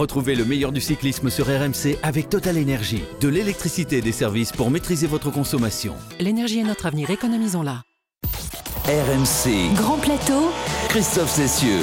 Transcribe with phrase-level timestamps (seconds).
[0.00, 3.02] Retrouvez le meilleur du cyclisme sur RMC avec Total Énergie.
[3.20, 5.94] De l'électricité et des services pour maîtriser votre consommation.
[6.18, 7.82] L'énergie est notre avenir, économisons-la.
[8.86, 9.74] RMC.
[9.74, 10.52] Grand plateau.
[10.88, 11.82] Christophe Cessieux.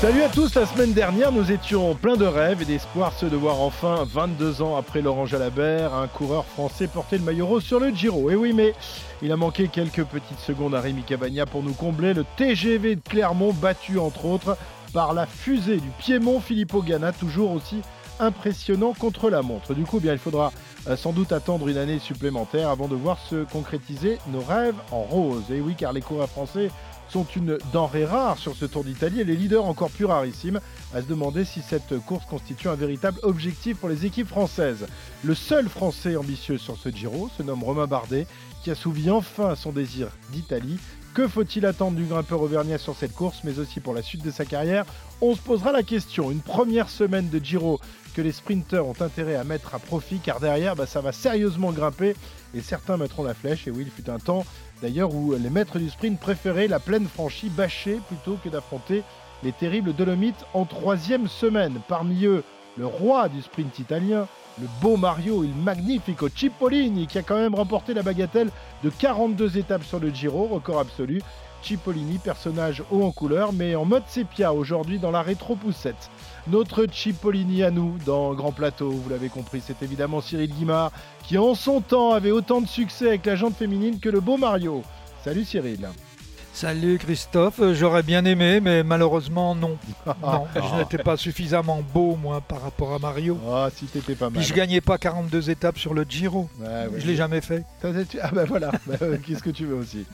[0.00, 3.36] Salut à tous, la semaine dernière nous étions pleins de rêves et d'espoir ceux de
[3.36, 7.78] voir enfin, 22 ans après Laurent Jalabert, un coureur français porter le maillot rose sur
[7.78, 8.30] le Giro.
[8.30, 8.74] Et oui mais
[9.22, 13.00] il a manqué quelques petites secondes à Rémi Cavagna pour nous combler le TGV de
[13.00, 14.56] Clermont battu entre autres
[14.92, 17.82] par la fusée du Piémont Filippo Ganna, toujours aussi
[18.20, 19.74] impressionnant contre la montre.
[19.74, 20.52] Du coup, bien, il faudra
[20.88, 25.02] euh, sans doute attendre une année supplémentaire avant de voir se concrétiser nos rêves en
[25.02, 25.44] rose.
[25.50, 26.70] Et oui, car les coureurs français
[27.08, 30.60] sont une denrée rare sur ce Tour d'Italie et les leaders encore plus rarissimes
[30.94, 34.86] à se demander si cette course constitue un véritable objectif pour les équipes françaises.
[35.24, 38.26] Le seul Français ambitieux sur ce Giro se nomme Romain Bardet
[38.62, 40.78] qui assouvit enfin son désir d'Italie.
[41.18, 44.30] Que faut-il attendre du grimpeur auvergnat sur cette course, mais aussi pour la suite de
[44.30, 44.84] sa carrière
[45.20, 46.30] On se posera la question.
[46.30, 47.80] Une première semaine de Giro
[48.14, 51.72] que les sprinteurs ont intérêt à mettre à profit, car derrière, bah, ça va sérieusement
[51.72, 52.14] grimper
[52.54, 53.66] et certains mettront la flèche.
[53.66, 54.46] Et oui, il fut un temps
[54.80, 59.02] d'ailleurs où les maîtres du sprint préféraient la pleine franchie bâchée plutôt que d'affronter
[59.42, 61.80] les terribles Dolomites en troisième semaine.
[61.88, 62.44] Parmi eux,
[62.76, 64.28] le roi du sprint italien,
[64.60, 68.50] le beau Mario il Magnifico Cipollini qui a quand même remporté la bagatelle
[68.82, 71.22] de 42 étapes sur le Giro, record absolu.
[71.62, 76.10] Cipollini, personnage haut en couleur, mais en mode sépia aujourd'hui dans la rétro-poussette.
[76.46, 80.92] Notre Cipollini à nous dans Grand Plateau, vous l'avez compris, c'est évidemment Cyril Guimard
[81.24, 84.36] qui en son temps avait autant de succès avec la jante féminine que le beau
[84.36, 84.82] Mario.
[85.24, 85.88] Salut Cyril.
[86.60, 89.78] Salut Christophe, j'aurais bien aimé, mais malheureusement non.
[90.06, 93.38] non je n'étais pas suffisamment beau, moi, par rapport à Mario.
[93.48, 94.40] Ah, si t'étais pas mal.
[94.40, 96.50] Puis je gagnais pas 42 étapes sur le Giro.
[96.58, 97.64] Ouais, je l'ai jamais fait.
[97.84, 100.04] Ah ben voilà, bah, qu'est-ce que tu veux aussi.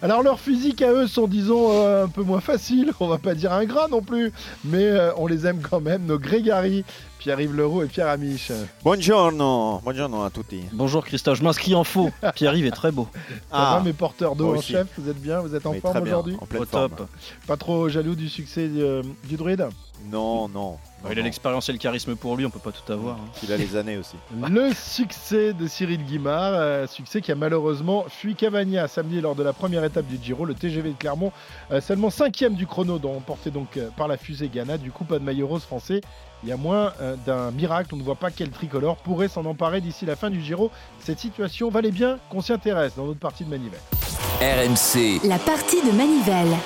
[0.00, 2.92] Alors leurs physiques à eux sont, disons, euh, un peu moins faciles.
[2.98, 4.32] On va pas dire ingrat non plus,
[4.64, 6.06] mais euh, on les aime quand même.
[6.06, 6.82] Nos Grégari,
[7.20, 8.50] Pierre-Yves Leroux et Pierre Amiche.
[8.82, 10.62] Buongiorno, buongiorno à tutti.
[10.72, 12.10] Bonjour Christophe, je m'inscris en faux.
[12.34, 13.08] Pierre-Yves est très beau.
[13.12, 13.82] Ça va ah.
[13.84, 17.06] mes porteurs d'eau en chef, vous êtes bien, vous êtes en forme aujourd'hui Au top.
[17.46, 19.68] Pas trop jaloux du succès euh, du druide
[20.10, 20.78] Non, non.
[21.10, 23.16] il a l'expérience et le charisme pour lui, on peut pas tout avoir.
[23.16, 23.28] Hein.
[23.42, 24.16] Il a les années aussi.
[24.50, 29.42] Le succès de Cyril Guimard, euh, succès qui a malheureusement fui Cavagna samedi lors de
[29.42, 31.32] la première étape du Giro, le TGV de Clermont,
[31.70, 35.18] euh, seulement cinquième du chrono, dont emporté donc par la fusée Ghana, du coup pas
[35.18, 36.00] de maillot rose français
[36.42, 37.94] il y a moins euh, d'un miracle.
[37.94, 40.70] On ne voit pas quel tricolore pourrait s'en emparer d'ici la fin du Giro.
[41.00, 43.80] Cette situation valait bien qu'on s'y intéresse dans notre partie de Manivelle.
[44.40, 45.26] RMC.
[45.28, 46.56] La partie de Manivelle.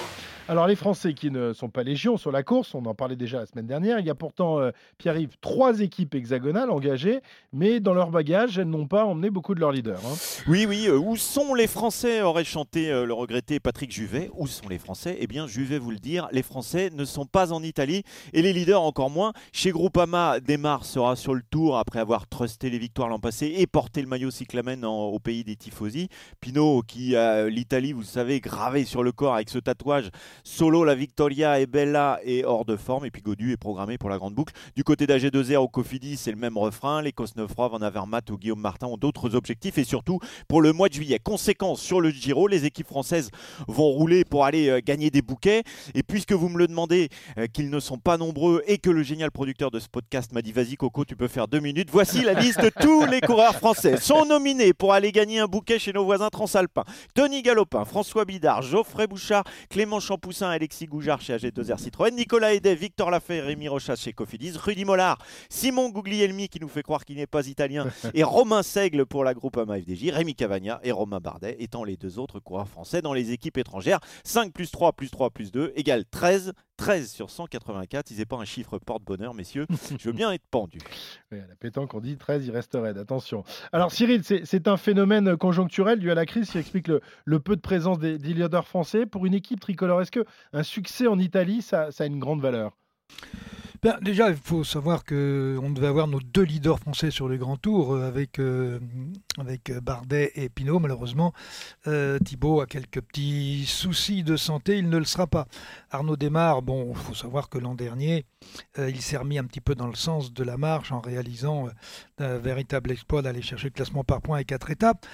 [0.47, 3.38] Alors les Français qui ne sont pas légion sur la course, on en parlait déjà
[3.38, 7.21] la semaine dernière, il y a pourtant, euh, Pierre-Yves, trois équipes hexagonales engagées,
[7.55, 10.00] mais dans leur bagage, elles n'ont pas emmené beaucoup de leurs leaders.
[10.05, 10.15] Hein.
[10.47, 14.31] Oui, oui, euh, où sont les Français aurait chanté euh, le regretté Patrick Juvet.
[14.34, 15.16] Où sont les Français?
[15.19, 18.03] Eh bien, je vais vous le dire, les Français ne sont pas en Italie
[18.34, 19.32] et les leaders encore moins.
[19.50, 23.66] Chez Groupama, Desmar sera sur le tour après avoir trusté les victoires l'an passé et
[23.66, 26.09] porté le maillot cyclamen au pays des tifosi.
[26.41, 27.15] Pinot, qui
[27.49, 30.11] l'Italie, vous le savez, gravé sur le corps avec ce tatouage
[30.43, 33.06] Solo, la Victoria est bella et hors de forme.
[33.06, 34.53] Et puis Godu est programmé pour la grande boucle.
[34.77, 37.03] Du côté d'AG2R au Cofidis, c'est le même refrain.
[37.03, 39.78] Les Cosnefroy, Van Avermaet ou Guillaume Martin ont d'autres objectifs.
[39.78, 40.19] Et surtout,
[40.49, 43.31] pour le mois de juillet, conséquence sur le Giro, les équipes françaises
[43.69, 45.62] vont rouler pour aller euh, gagner des bouquets.
[45.94, 47.09] Et puisque vous me le demandez,
[47.39, 50.43] euh, qu'ils ne sont pas nombreux et que le génial producteur de ce podcast m'a
[50.43, 51.89] dit vas-y Coco, tu peux faire deux minutes.
[51.91, 55.78] Voici la liste de tous les coureurs français sont nominés pour aller gagner un bouquet
[55.78, 56.84] chez nos voisins transalpins.
[57.15, 62.75] Tony Galopin, François Bidard, Geoffrey Bouchard, Clément Champoussin, Alexis Goujard chez AG2R Citroën, Nicolas Edet,
[62.75, 65.19] Victor Lafay, Rémi Rochas chez Cofidis, Rudy Mollard,
[65.51, 69.35] Simon Guglielmi qui nous fait croire qu'il n'est pas italien et Romain Seigle pour la
[69.35, 73.12] groupe AMA FDJ, Rémi Cavagna et Romain Bardet étant les deux autres coureurs français dans
[73.12, 74.01] les équipes étrangères.
[74.25, 76.55] 5 plus 3 plus 3 plus 2 égale 13.
[76.77, 79.67] 13 sur 184, si c'est pas un chiffre porte-bonheur, messieurs,
[79.99, 80.79] je veux bien être pendu.
[81.31, 83.45] Oui, à la pétanque, on dit 13, il reste raide, attention.
[83.73, 87.61] Alors Cyril, c'est un phénomène conjoncturel dû à la crise qui explique le, peu de
[87.61, 89.07] présence des, des leaders français.
[89.07, 92.77] Pour une équipe tricolore, est-ce qu'un succès en Italie, ça, ça a une grande valeur?
[93.84, 97.58] Ben, déjà, il faut savoir qu'on devait avoir nos deux leaders français sur le Grand
[97.58, 98.81] Tour euh, avec, euh,
[99.38, 100.79] avec Bardet et Pinot.
[100.79, 101.35] Malheureusement,
[101.87, 105.49] euh, Thibaut a quelques petits soucis de santé, il ne le sera pas.
[105.91, 108.25] Arnaud Desmar, bon, il faut savoir que l'an dernier,
[108.79, 111.69] il s'est remis un petit peu dans le sens de la marche en réalisant
[112.19, 115.05] un véritable exploit d'aller chercher le classement par points et quatre étapes.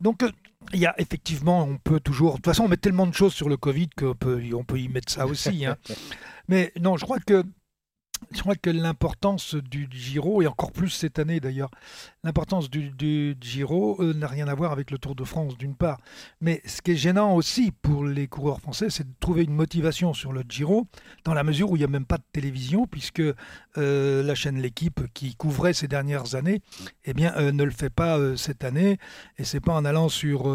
[0.00, 0.24] Donc,
[0.72, 2.32] il y a effectivement, on peut toujours.
[2.32, 4.80] De toute façon, on met tellement de choses sur le Covid qu'on peut, on peut
[4.80, 5.66] y mettre ça aussi.
[5.66, 5.76] Hein.
[6.48, 7.44] Mais non, je crois que
[8.32, 11.70] je crois que l'importance du Giro, et encore plus cette année d'ailleurs,
[12.26, 16.00] l'importance du, Giro euh, n'a rien à voir avec le Tour de France d'une part.
[16.40, 20.12] Mais ce qui est gênant aussi pour les coureurs français, c'est de trouver une motivation
[20.12, 20.88] sur le Giro,
[21.24, 23.22] dans la mesure où il n'y a même pas de télévision, puisque
[23.78, 26.62] euh, la chaîne L'équipe qui couvrait ces dernières années,
[27.04, 28.98] eh bien, euh, ne le fait pas cette année.
[29.38, 30.52] Et c'est pas en allant sur,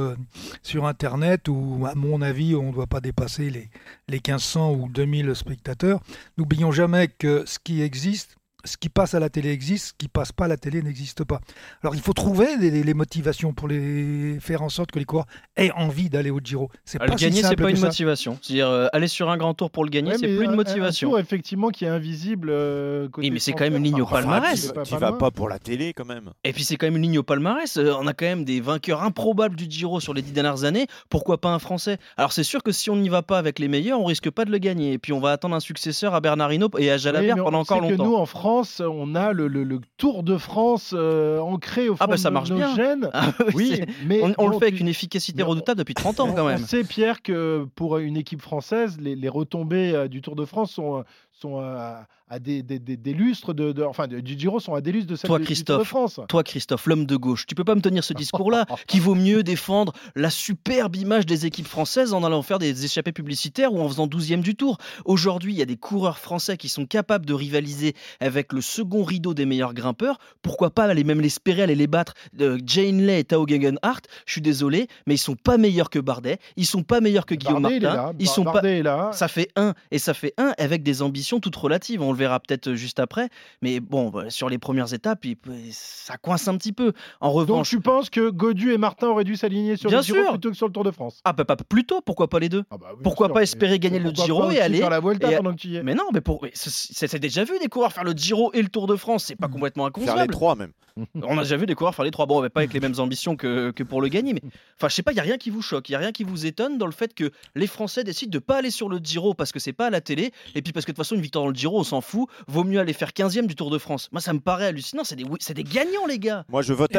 [0.63, 3.69] sur Internet où, à mon avis, on ne doit pas dépasser les,
[4.09, 6.01] les 1500 ou 2000 spectateurs.
[6.37, 10.07] N'oublions jamais que ce qui existe, ce qui passe à la télé existe, ce qui
[10.07, 11.39] passe pas à la télé n'existe pas.
[11.83, 15.25] Alors il faut trouver les, les motivations pour les faire en sorte que les coureurs
[15.57, 16.69] aient envie d'aller au Giro.
[16.85, 17.87] C'est pas le si gagner, c'est pas que une ça.
[17.87, 18.37] motivation.
[18.41, 20.51] C'est-à-dire, euh, aller sur un grand tour pour le gagner, Ouais, c'est plus un- une
[20.51, 21.09] un motivation.
[21.09, 22.49] tour, effectivement, qui est invisible.
[22.51, 24.71] euh, côté Oui, mais c'est quand même une ligne au Enfin, palmarès.
[24.71, 26.31] pas- Tu pas vas pas pour la télé quand même.
[26.43, 27.77] Et puis c'est quand même une ligne au palmarès.
[27.77, 30.87] Euh, On a quand même des vainqueurs improbables du Giro sur les dix dernières années.
[31.09, 31.97] Pourquoi pas un Français?
[32.17, 34.45] Alors c'est sûr que si on n'y va pas avec les meilleurs, on risque pas
[34.45, 34.93] de le gagner.
[34.93, 37.81] Et puis on va attendre un successeur à Bernard Hinault et à Jalabert pendant encore
[37.81, 38.05] que longtemps.
[38.05, 42.03] nous, en France, on a le, le- le Tour de France euh, ancré au fond
[42.03, 42.75] Ah bah, ça de marche nos bien.
[42.75, 43.09] gènes.
[43.13, 46.33] Ah oui, mais on, on le fait avec une efficacité on- redoutable depuis 30 ans
[46.33, 46.57] quand On même.
[46.59, 50.71] sait, Pierre, que pour une équipe française, les, les retombées euh, du Tour de France
[50.71, 51.03] sont,
[51.41, 54.81] sont à, à des, des- des- des lustres de, de- enfin, du Giro sont à
[54.81, 56.19] des lustres de celles Toi, de Christophe, France.
[56.29, 59.41] Toi, Christophe, l'homme de gauche, tu peux pas me tenir ce discours-là qui vaut mieux
[59.43, 63.87] défendre la superbe image des équipes françaises en allant faire des échappées publicitaires ou en
[63.89, 64.77] faisant 12e du tour.
[65.05, 69.03] Aujourd'hui, il y a des coureurs français qui sont capables de rivaliser avec le second
[69.03, 70.19] rideau des meilleurs grimpeurs.
[70.41, 74.33] Pourquoi pas aller même l'espérer, aller les battre euh, Jane Lay et Tao Gegenhardt, je
[74.33, 77.63] suis désolé, mais ils sont pas meilleurs que Bardet, ils sont pas meilleurs que Guillaume
[77.63, 78.13] Bardet, il Martin, là.
[78.19, 79.09] ils sont pas Bardet est là.
[79.13, 82.01] ça fait un, et ça fait un avec des ambitions toutes relatives.
[82.01, 83.29] On le verra peut-être juste après.
[83.61, 85.25] Mais bon, sur les premières étapes,
[85.71, 86.93] ça coince un petit peu.
[87.19, 90.03] En Donc revanche, tu penses que Godu et Martin auraient dû s'aligner sur Bien le
[90.03, 90.31] Giro sûr.
[90.31, 91.21] plutôt que sur le Tour de France?
[91.25, 92.63] Ah, bah, bah, plutôt, pourquoi pas les deux?
[92.71, 95.31] Ah bah oui, Pourquoi sûr, pas espérer gagner le Giro et aller- faire la Vuelta
[95.31, 95.83] et- pendant que tu y es?
[95.83, 98.69] Mais non, mais pour, mais c'est- déjà vu des coureurs faire le Giro et le
[98.69, 100.31] Tour de France, c'est pas complètement Faire les inconcevable.
[100.33, 100.71] trois même.
[101.23, 102.25] On a déjà vu des coureurs faire les trois.
[102.25, 104.33] Bon, mais pas avec les mêmes ambitions que, que pour le gagner.
[104.33, 104.41] Mais
[104.77, 106.11] enfin, je sais pas, il y a rien qui vous choque, il y a rien
[106.11, 108.97] qui vous étonne dans le fait que les Français décident de pas aller sur le
[108.97, 111.15] Giro parce que c'est pas à la télé, et puis parce que de toute façon
[111.21, 112.27] une victoire dans le Giro, on s'en fout.
[112.47, 114.09] Vaut mieux aller faire 15e du Tour de France.
[114.11, 115.03] Moi, ça me paraît hallucinant.
[115.03, 116.45] C'est des, oui, c'est des gagnants, les gars.
[116.49, 116.91] Moi je vote.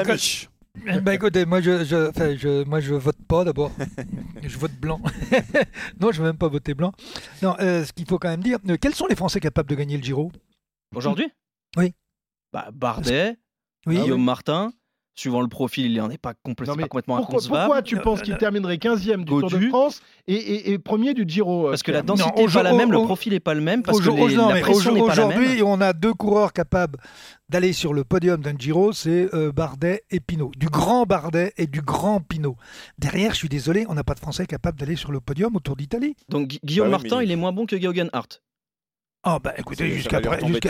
[0.86, 3.70] Eh ben, écoutez, moi je, je, enfin, je, moi je vote pas d'abord.
[4.42, 5.00] je vote blanc.
[6.00, 6.92] non, je ne vais même pas voter blanc.
[7.42, 9.74] Non, euh, ce qu'il faut quand même dire, euh, quels sont les Français capables de
[9.74, 10.32] gagner le Giro?
[10.94, 11.28] Aujourd'hui?
[11.76, 11.92] Oui.
[12.52, 13.36] Bah, Bardet,
[13.86, 13.98] Oui.
[13.98, 14.72] Guillaume Martin.
[15.14, 17.64] Suivant le profil, il n'en est pas, complè- Non, mais pas complètement Pourquoi, inconcevable.
[17.66, 19.68] pourquoi tu penses Euh, qu'il terminerait 15e du Tour de.
[19.68, 22.72] France et, et- et premier du Giro euh, Parce que la densité n'est pas la
[22.72, 24.60] au- même, le profil n'est pas le même, parce que Aujourd- les- non, la mais
[24.62, 25.38] pression n'est pas la même.
[25.38, 26.98] Aujourd'hui, on a deux coureurs capables
[27.50, 30.50] d'aller sur le podium d'un Giro, c'est euh, Bardet et Pinot.
[30.56, 32.56] Du grand Bardet et du grand Pinot.
[32.98, 35.60] Derrière, je suis désolé, on n'a pas de Français capables d'aller sur le podium au
[35.60, 36.16] Tour d'Italie.
[36.30, 38.42] Donc Gu- Guillaume Bah oui, Martin, mais- il est moins bon que Geoghegan Hart.
[39.24, 39.90] Ah bah écoutez,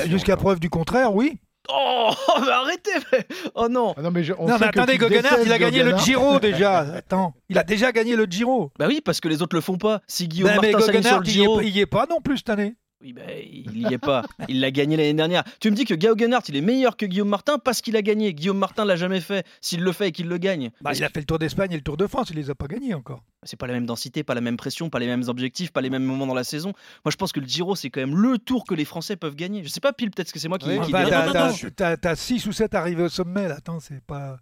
[0.08, 1.38] jusqu'à preuve du contraire, oui.
[1.68, 2.10] Oh,
[2.40, 3.24] mais arrêtez mais-
[3.54, 5.58] Oh non Ah non, mais je- on non sait mais que attendez, détestes il a
[5.58, 5.96] gagné le.
[5.98, 6.78] Giro déjà.
[6.80, 8.72] Attends, il a déjà gagné le Giro.
[8.78, 10.00] Bah oui, parce que les autres le font pas.
[10.08, 11.60] Si Guillaume mais Martin sur le il y, Giro...
[11.60, 12.74] est, il y est pas non plus cette année.
[13.02, 14.22] Oui, bah, il y est pas.
[14.48, 15.42] Il l'a gagné l'année dernière.
[15.60, 18.32] Tu me dis que Geoghegan il est meilleur que Guillaume Martin parce qu'il a gagné.
[18.32, 19.44] Guillaume Martin l'a jamais fait.
[19.60, 21.76] S'il le fait et qu'il le gagne, Bah, il a fait le Tour d'Espagne et
[21.76, 23.24] le Tour de France, il les a pas gagnés encore.
[23.42, 25.90] c'est pas la même densité, pas la même pression, pas les mêmes objectifs, pas les
[25.90, 26.72] mêmes moments dans la saison.
[27.04, 29.34] Moi, je pense que le Giro, c'est quand même le tour que les Français peuvent
[29.34, 29.64] gagner.
[29.64, 30.68] Je sais pas pile, peut-être que c'est moi qui.
[30.68, 31.04] Oui, qui Bah,
[31.76, 33.56] T'as 6 ou 7 arrivés au sommet là.
[33.56, 34.38] Attends, c'est pas.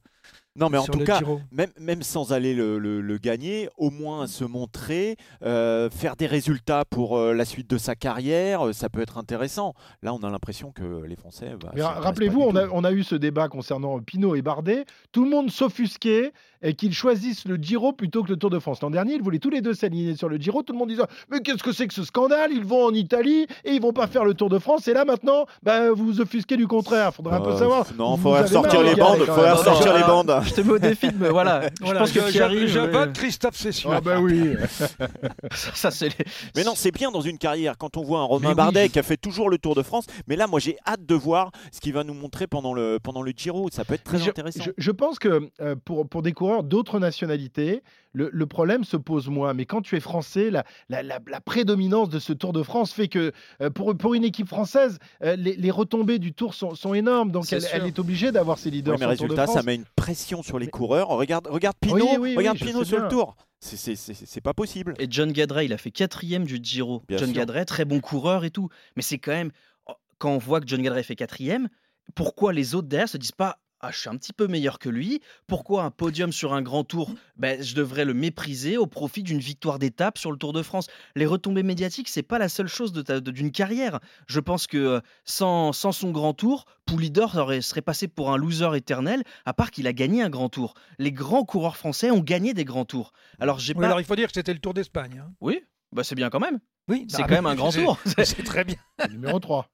[0.56, 1.40] Non mais en tout cas, Giro.
[1.52, 6.26] même, même sans aller le, le- le gagner, au moins se montrer, euh, faire des
[6.26, 9.74] résultats pour euh, la suite de sa carrière, euh, ça peut être intéressant.
[10.02, 11.52] Là, on a l'impression que les Français.
[11.62, 11.70] bah,
[12.00, 12.70] Rappelez-vous, on a, tout.
[12.74, 14.84] on a eu ce débat concernant Pinot et Bardet.
[15.12, 18.82] Tout le monde s'offusquait et qu'ils choisissent le Giro plutôt que le Tour de France.
[18.82, 20.62] L'an dernier, ils voulaient tous les deux s'aligner sur le Giro.
[20.62, 22.50] Tout le monde disait Mais qu'est-ce que c'est que ce scandale?
[22.52, 24.86] Ils vont en Italie et ils vont pas faire le Tour de France.
[24.88, 27.14] Et là, maintenant, bah, vous vous offusquez du contraire.
[27.14, 27.86] Faudrait un peu savoir.
[27.96, 29.20] Non, faudrait ressortir les bandes.
[29.20, 31.68] Faudrait ressortir les non, Je te mets au défi, de me- voilà.
[31.84, 33.90] Je pense que Pierre-Yves, je euh, vote Christophe Cession.
[33.92, 34.54] Ah bah oui.
[35.52, 36.24] ça, c'est les-
[36.56, 38.54] Mais non, c'est bien dans une carrière quand on voit un Romain Mais oui.
[38.54, 40.04] Bardet qui a fait toujours le Tour de France.
[40.26, 43.22] Mais là, moi, j'ai hâte de voir ce qu'il va nous montrer pendant le pendant
[43.22, 43.68] le Giro.
[43.72, 44.64] Ça peut être très je, intéressant.
[44.64, 47.82] je- je pense que euh, pour, pour des coureurs d'autres nationalités,
[48.12, 49.54] le, le problème se pose moins.
[49.54, 52.92] Mais quand tu es français, la, la, la- la prédominance de ce Tour de France
[52.92, 56.74] fait que euh, pour, pour une équipe française, euh, les, les retombées du Tour sont,
[56.74, 57.30] sont énormes.
[57.30, 60.58] Donc elle, elle est obligée d'avoir ses leaders mais résultat, ça met une pression sur
[60.58, 61.08] les Mais- coureurs.
[61.08, 63.04] Regarde, regarde Pinot, Oui, oui, oui, regarde Pinot sur bien.
[63.06, 63.36] le Tour.
[63.60, 64.94] C'est- pas possible.
[64.98, 67.02] Et John Gadret, il a fait quatrième du Giro.
[67.08, 67.36] Bien John sûr.
[67.36, 68.68] Gadret, très bon coureur et tout.
[68.96, 69.50] Mais c'est quand même,
[69.86, 71.68] oh, quand on voit que John Gadret fait quatrième,
[72.14, 74.88] pourquoi les autres derrière se disent pas ah, je suis un petit peu meilleur que
[74.88, 75.20] lui.
[75.46, 77.12] Pourquoi un podium sur un grand tour?
[77.36, 80.86] Ben, Je devrais le mépriser au profit d'une victoire d'étape sur le Tour de France.
[81.16, 84.00] Les retombées médiatiques, c'est pas la seule chose de ta- de- d'une carrière.
[84.26, 88.36] Je pense que euh, sans, sans son grand tour, Poulidor aurait- serait passé pour un
[88.36, 90.74] loser éternel, à part qu'il a gagné un grand tour.
[90.98, 93.12] Les grands coureurs français ont gagné des grands tours.
[93.38, 93.86] Alors, j'ai Oui, pas.
[93.86, 95.22] alors il faut dire que c'était le Tour d'Espagne.
[95.24, 95.32] hein.
[95.40, 95.60] Oui,
[95.92, 96.58] bah, c'est bien quand même.
[96.88, 97.98] Oui, C'est bah, quand même un grand c'est- tour.
[98.24, 98.76] C'est très bien.
[99.10, 99.68] Numéro 3.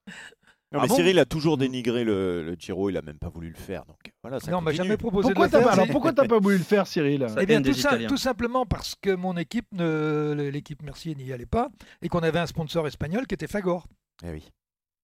[0.77, 3.29] Non, Ah mais bon Cyril a toujours dénigré le, le Giro, il a même pas
[3.29, 3.85] voulu le faire.
[3.87, 4.87] Donc voilà, ça Non, on m'a continue.
[4.89, 5.75] jamais proposé Pourquoi de t'as le pas, faire.
[5.75, 8.09] alors c'est- pourquoi t'as pas voulu le faire, Cyril Ça Eh bien, des tout, Italiens.
[8.09, 11.71] tout simplement parce que mon équipe, ne- l'équipe Mercier n'y allait pas
[12.03, 13.87] et qu'on avait un sponsor espagnol qui était Fagor.
[14.25, 14.49] Eh oui.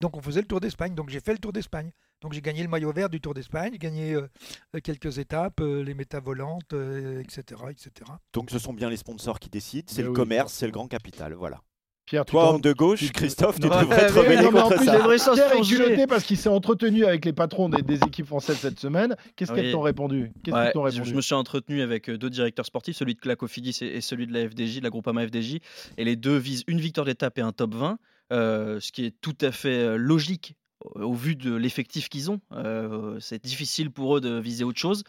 [0.00, 0.95] Donc on faisait le Tour d'Espagne.
[0.95, 1.91] Donc j'ai fait le Tour d'Espagne.
[2.23, 4.29] Donc j'ai gagné le maillot vert du Tour d'Espagne, j'ai gagné euh,
[4.76, 7.91] euh, quelques étapes, euh, les méta volantes, euh, etc., etc.
[8.33, 10.71] Donc ce sont bien les sponsors qui décident, c'est Mais le oui, commerce, c'est le
[10.73, 11.35] grand capital.
[11.35, 11.61] Voilà.
[12.05, 14.77] Pierre, tu Toi, homme de gauche, tu- Christophe, tu Ouais, devrais te rebeller non, contre
[14.77, 15.33] plus, ça.
[15.35, 18.81] Pierre est culotté parce qu'il s'est entretenu avec les patrons des, des équipes françaises cette
[18.81, 19.15] semaine.
[19.37, 19.61] Qu'est-ce Oui.
[19.63, 20.33] qu'elles t'ont répondu?
[20.43, 21.11] Qu'est-ce Ouais, qu'ils t'ont je- répondu?
[21.11, 24.27] je me suis entretenu avec euh, deux directeurs sportifs, celui de Clacofidis et, et celui
[24.27, 25.59] de la FDJ, de la Groupama FDJ,
[25.97, 27.99] et les deux visent une victoire d'étape et un top 20,
[28.33, 32.31] euh, ce qui est tout à fait euh, logique au, au vu de l'effectif qu'ils
[32.33, 32.41] ont.
[32.53, 35.05] Euh, c'est difficile pour eux de viser autre chose.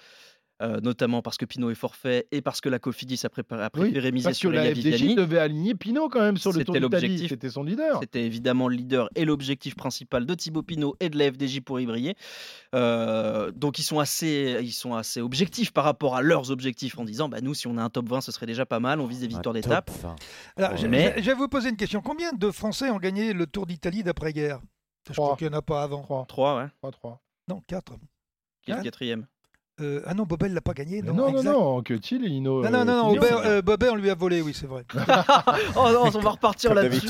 [0.63, 3.69] Euh, notamment parce que Pinot est forfait et parce que la Cofidis a, préparé, a
[3.75, 6.63] Oui, préféré miser parce que sur la FDJ devait aligner Pinot quand même sur le
[6.63, 7.27] Tour d'Italie.
[7.27, 7.99] C'était son leader.
[8.01, 11.79] C'était évidemment le leader et l'objectif principal de Thibaut Pinot et de la FDJ pour
[11.79, 12.15] y briller.
[12.73, 17.03] Euh, donc ils sont, assez, ils sont assez objectifs par rapport à leurs objectifs en
[17.03, 19.05] disant bah, nous, si on a un top 20, ce serait déjà pas mal, on
[19.07, 19.91] vise des victoires d'étape.
[20.55, 20.87] Alors, Ouais.
[20.87, 22.01] Mais- je- vais vous poser une question.
[22.01, 24.59] Combien de Français ont gagné le Tour d'Italie d'après-guerre?
[25.07, 26.01] Je crois qu'il n'y en a pas avant.
[26.03, 26.67] 3, 3, ouais.
[26.79, 27.21] 3, 3.
[27.49, 27.93] Non, 4.
[28.63, 29.27] Qui est le quatrième
[29.79, 31.01] ah non, Bobel l'a pas gagné.
[31.01, 31.51] Non, Non, non, non, exact.
[31.51, 32.63] non, que et Hino.
[32.63, 34.83] Non, non, non, non, euh, euh, Bobet, on lui a volé, oui, c'est vrai.
[35.75, 37.07] Oh non, on va repartir là-dessus.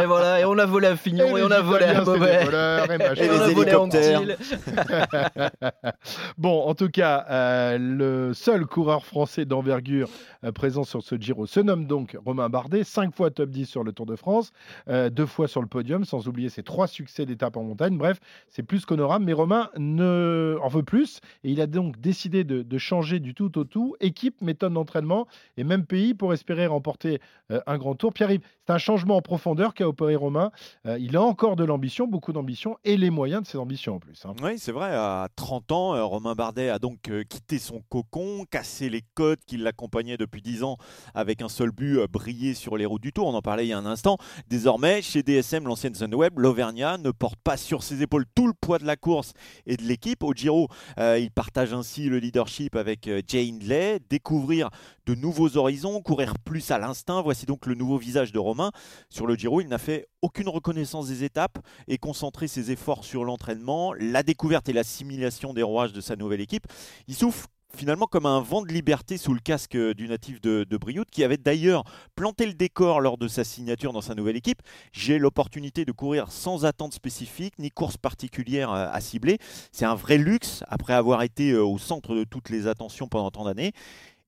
[0.00, 2.44] et voilà, et on a volé à Fignon et, on a volé à Bobet.
[2.44, 3.20] voleurs et.
[3.20, 3.80] Et, Et on a volé à.
[6.38, 10.08] Bon, en tout cas, euh, le seul coureur français d'envergure
[10.39, 13.84] euh, présent sur ce Giro se nomme donc Romain Bardet, cinq fois top 10 sur
[13.84, 14.52] le Tour de France,
[14.88, 17.96] euh, deux fois sur le podium, sans oublier ses trois succès d'étape en montagne.
[17.96, 22.44] Bref, c'est plus qu'honorable, mais Romain ne en veut plus et il a donc décidé
[22.44, 27.20] de, changer du tout au tout, équipe, méthode d'entraînement et même pays pour espérer remporter
[27.50, 28.12] euh, un grand tour.
[28.12, 30.52] Pierre-Yves, c'est un changement en profondeur qu'a opéré Romain.
[30.86, 33.98] Euh, il a encore de l'ambition, beaucoup d'ambition et les moyens de ses ambitions en
[33.98, 34.24] plus.
[34.24, 34.32] hein.
[34.44, 38.44] Oui, c'est vrai, à 30 ans, euh, Romain Bardet a donc euh, quitté son cocon,
[38.48, 40.76] cassé les codes qui l'accompagnaient depuis 10 ans
[41.14, 43.26] avec un seul but, euh, briller sur les routes du Tour.
[43.26, 44.18] On en parlait il y a un instant.
[44.48, 48.78] Désormais, chez DSM, l'ancienne Sunweb, l'Auvergnat ne porte pas sur ses épaules tout le poids
[48.78, 49.32] de la course
[49.66, 50.22] et de l'équipe.
[50.22, 50.68] Au Giro,
[50.98, 54.70] euh, il partage ainsi le leadership avec euh, Jay Hindley, découvrir
[55.06, 57.22] de nouveaux horizons, courir plus à l'instinct.
[57.22, 58.70] Voici donc le nouveau visage de Romain.
[59.08, 61.58] Sur le Giro, il n'a fait aucune reconnaissance des étapes
[61.88, 66.40] et concentré ses efforts sur l'entraînement, la découverte et l'assimilation des rouages de sa nouvelle
[66.40, 66.66] équipe.
[67.08, 70.76] Il souffle finalement comme un vent de liberté sous le casque du natif de, de
[70.76, 71.84] Brioude, qui avait d'ailleurs
[72.14, 74.62] planté le décor lors de sa signature dans sa nouvelle équipe.
[74.92, 79.38] J'ai l'opportunité de courir sans attente spécifique, ni course particulière euh, à cibler.
[79.72, 83.30] C'est un vrai luxe après avoir été euh, au centre de toutes les attentions pendant
[83.30, 83.72] tant d'années.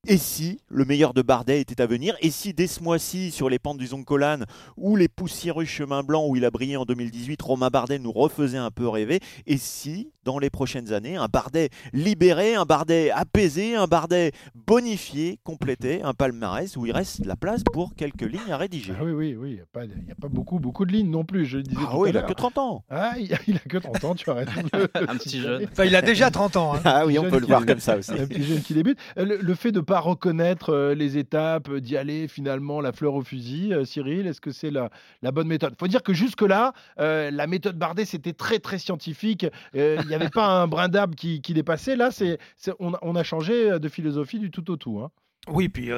[0.09, 3.49] Et si le meilleur de Bardet était à venir Et si dès ce mois-ci, sur
[3.49, 4.39] les pentes du Zoncolan
[4.77, 8.59] ou les poussiéreux chemins blancs où il a brillé en 2018, Romain Bardet nous refaisait
[8.59, 13.77] un peu rêver Et si, dans les prochaines années, un Bardet libéré, un Bardet apaisé,
[13.77, 14.33] un Bardet
[14.67, 18.95] bonifié complétait un palmarès où il reste de la place pour quelques lignes à rédiger
[18.99, 19.51] Ah oui, oui, oui.
[19.51, 21.93] Il n'y a, pas- a beaucoup, beaucoup de lignes non plus, je le disais Ah
[21.93, 24.03] tout oui, à il a que 30 ans Ah, il a, il a que 30
[24.03, 24.51] ans, tu as raison.
[24.95, 25.69] Un petit jeune.
[25.71, 26.75] Enfin, il a déjà 30 ans.
[26.75, 26.81] hein.
[26.85, 28.11] Ah oui, on peut le voir comme ça aussi.
[28.11, 28.99] Un petit jeune qui débute.
[29.17, 33.75] Euh, Le, le fait de reconnaître les étapes, d'y aller finalement la fleur au fusil,
[33.85, 34.91] Cyril, est-ce que c'est la,
[35.33, 35.75] bonne méthode?
[35.79, 39.47] Faut dire que jusque-là, la méthode Bardet, c'était très très scientifique.
[39.75, 41.97] Il n'y avait pas un brin d'arbre qui, dépassait.
[41.97, 42.39] Là, c'est,
[42.79, 45.01] on, a- on a changé de philosophie du tout au tout.
[45.01, 45.11] hein.
[45.49, 45.91] Oui, puis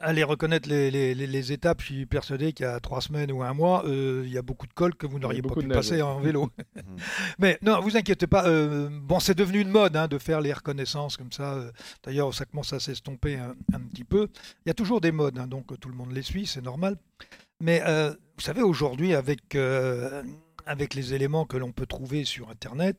[0.00, 3.30] aller reconnaître les, les- les- les étapes, je suis persuadé qu'il y a trois semaines
[3.30, 5.68] ou un mois, euh, il y a beaucoup de cols que vous n'auriez pas pu
[5.76, 6.50] passer en vélo.
[6.74, 6.82] Mhm.
[7.38, 8.46] Mais non, vous inquiétez pas.
[8.48, 11.54] euh, bon, c'est devenu une mode hein, de faire les reconnaissances comme ça.
[11.54, 11.70] euh,
[12.02, 14.28] D'ailleurs, ça commence à s'estomper un, un petit peu.
[14.64, 16.96] Il y a toujours des modes, hein, donc tout le monde les suit, c'est normal.
[17.60, 17.80] Mais
[18.36, 19.56] vous savez, aujourd'hui, avec,
[20.66, 22.98] avec les éléments que l'on peut trouver sur Internet,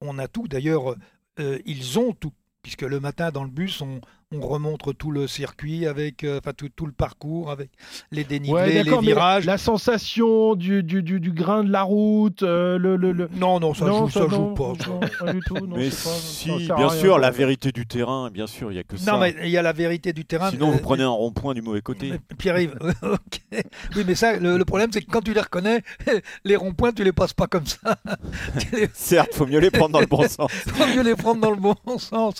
[0.00, 0.46] on a tout.
[0.48, 0.94] D'ailleurs,
[1.38, 2.32] ils ont tout.
[2.62, 4.00] Puisque le matin, dans le bus, on,
[4.34, 7.70] on remontre tout le circuit avec, euh, enfin tout, tout le parcours avec
[8.10, 9.44] les dénivelés, Ouais, les virages.
[9.44, 13.60] La sensation du, du, du, du grain de la route, euh, le, le, le- Non,
[13.60, 14.72] non, ça Non, joue, ça non, joue pas.
[14.82, 14.90] ça.
[14.90, 15.54] non, pas du tout.
[15.64, 16.88] Non, Mais pas- si, bien rien.
[16.90, 19.12] sûr, la vérité du terrain, bien sûr, il n'y a que ça.
[19.12, 20.50] Non, mais il y a la vérité du terrain.
[20.50, 22.14] Sinon, vous Euh, prenez un rond-point du mauvais côté.
[22.36, 23.40] Pierre-Yves, ok.
[23.94, 25.82] Oui, mais ça, le, le problème, c'est que quand tu les reconnais,
[26.44, 27.96] les ronds-points, tu les passes pas comme ça.
[28.72, 30.50] Les- Certes, faut mieux les prendre dans le bon sens.
[30.50, 32.34] faut mieux les prendre dans le bon sens.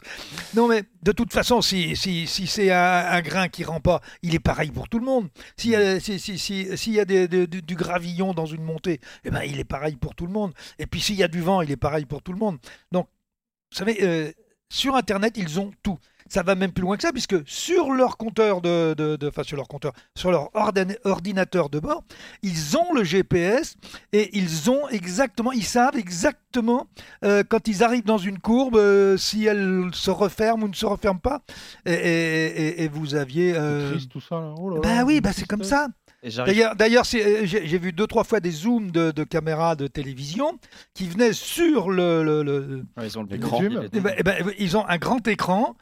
[0.57, 1.61] Non, mais de toute façon,
[1.95, 4.99] si, si, si c'est un, un grain qui rend pas, il est pareil pour tout
[4.99, 5.29] le monde.
[5.57, 8.47] S'il y a, si, si, si- s'il y a des- des- du, du gravillon dans
[8.47, 10.53] une montée, eh ben, il est pareil pour tout le monde.
[10.79, 12.59] Et puis s'il y a du vent, il est pareil pour tout le monde.
[12.93, 13.09] Donc,
[13.73, 14.33] vous savez, euh,
[14.69, 15.99] sur Internet, ils ont tout.
[16.29, 19.45] Ça va même plus loin que ça, puisque sur leur compteur de, de, de- enfin
[19.45, 22.03] sur leur compteur, sur leur ordina- ordinateur de bord,
[22.43, 23.77] ils ont le GPS
[24.13, 26.89] et ils ont exactement, ils savent exactement
[27.25, 30.87] euh, quand ils arrivent dans une courbe euh, si elle se referme ou ne se
[30.87, 31.43] referme pas.
[31.85, 32.47] Et, et-
[32.81, 33.55] et- et vous aviez.
[33.57, 34.41] Euh, triste tout ça.
[34.41, 34.53] Là.
[34.59, 35.87] Oh là là, bah oui, bah c'est comme ça.
[36.75, 40.59] D'ailleurs, euh, j'ai vu deux trois fois des zooms de, de caméras de télévision
[40.95, 43.29] qui venaient sur le, le- le- Ouais, ils ont le
[43.85, 45.77] est- eh ben, eh ben, ils ont un grand écran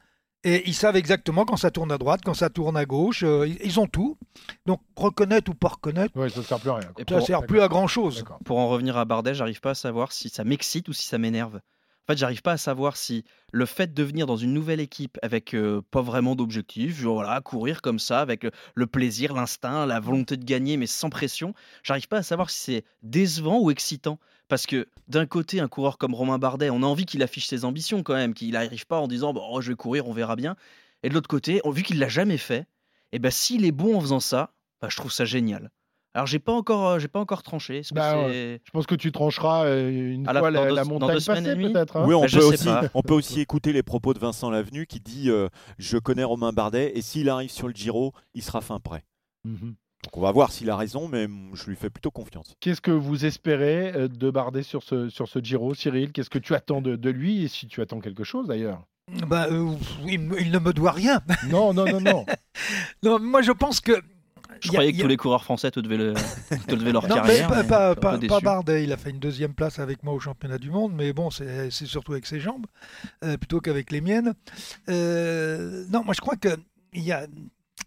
[0.46, 3.22] et ils savent exactement quand ça tourne à droite, quand ça tourne à gauche.
[3.24, 4.18] euh, ils- ont tout.
[4.66, 6.88] Donc reconnaître ou pas reconnaître, Ouais, ça sert plus à rien.
[6.98, 8.22] Et ça pour- sert plus à grand chose.
[8.44, 11.16] Pour en revenir à Bardet, j'arrive pas à savoir si ça m'excite ou si ça
[11.18, 11.60] m'énerve.
[12.06, 15.18] En fait, j'arrive pas à savoir si le fait de venir dans une nouvelle équipe
[15.22, 20.36] avec euh, pas vraiment d'objectif, voilà, courir comme ça, avec le, plaisir, l'instinct, la volonté
[20.36, 24.18] de gagner, mais sans pression, j'arrive pas à savoir si c'est décevant ou excitant.
[24.48, 27.64] Parce que d'un côté, un coureur comme Romain Bardet, on a envie qu'il affiche ses
[27.64, 30.36] ambitions quand même, qu'il n'arrive pas en disant bon, oh, je vais courir, on verra
[30.36, 30.56] bien.
[31.04, 32.66] Et de l'autre côté, vu qu'il l'a jamais fait,
[33.12, 35.70] et ben s'il est bon en faisant ça, bah, je trouve ça génial.
[36.14, 37.80] Alors j'ai pas encore, euh, j'ai pas encore tranché.
[37.82, 40.84] Que Bah, Je pense que tu trancheras euh, une À la- fois la, deux- la
[40.84, 41.96] montagne passée, peut-être.
[41.96, 42.04] hein.
[42.06, 45.00] Oui, on Bah, peut, aussi, on peut aussi écouter les propos de Vincent Lavenu qui
[45.00, 48.78] dit euh, Je connais Romain Bardet et s'il arrive sur le Giro, il sera fin
[48.78, 49.04] prêt.
[49.44, 49.74] Mhm.
[50.04, 52.54] Donc on va voir s'il a raison, mais je lui fais plutôt confiance.
[52.60, 56.12] Qu'est-ce que vous espérez de Bardet sur ce, sur ce Giro, Cyril?
[56.12, 58.82] Qu'est-ce que tu attends de, de lui et si tu attends quelque chose d'ailleurs?
[59.26, 59.74] Bah, euh,
[60.06, 61.20] il, ne me doit rien.
[61.50, 62.24] Non, non, non, non.
[63.02, 63.92] Non, moi je pense que.
[64.60, 66.14] Je croyais que a- tous les coureurs français te devaient, le...
[66.68, 67.66] te devaient leur Non, mais carrière.
[67.66, 67.94] pas.
[68.40, 71.30] Bardet, il a fait une deuxième place avec moi au championnat du monde, mais bon,
[71.30, 72.66] c'est surtout avec ses jambes,
[73.24, 74.34] euh, plutôt qu'avec les miennes.
[74.88, 76.56] Euh, non, moi je crois qu'il
[76.94, 77.26] y a,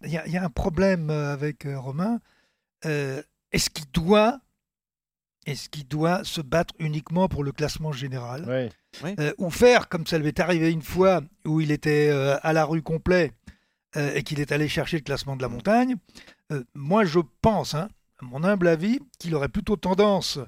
[0.02, 2.20] il y, a, il y a un problème euh, avec euh, Romain.
[2.84, 3.22] Euh,
[3.52, 4.38] Est-ce qu'il doit,
[5.46, 8.44] est qu'il doit se battre uniquement pour le classement général?
[8.46, 9.14] Ouais.
[9.20, 12.52] euh, ou faire comme ça lui est arrivé une fois où il était euh, à
[12.52, 13.32] la rue complet
[13.96, 15.96] euh, et qu'il est allé chercher le classement de la montagne.
[16.52, 17.88] Euh, moi, je pense, hein,
[18.20, 20.38] à mon humble avis, qu'il aurait plutôt tendance,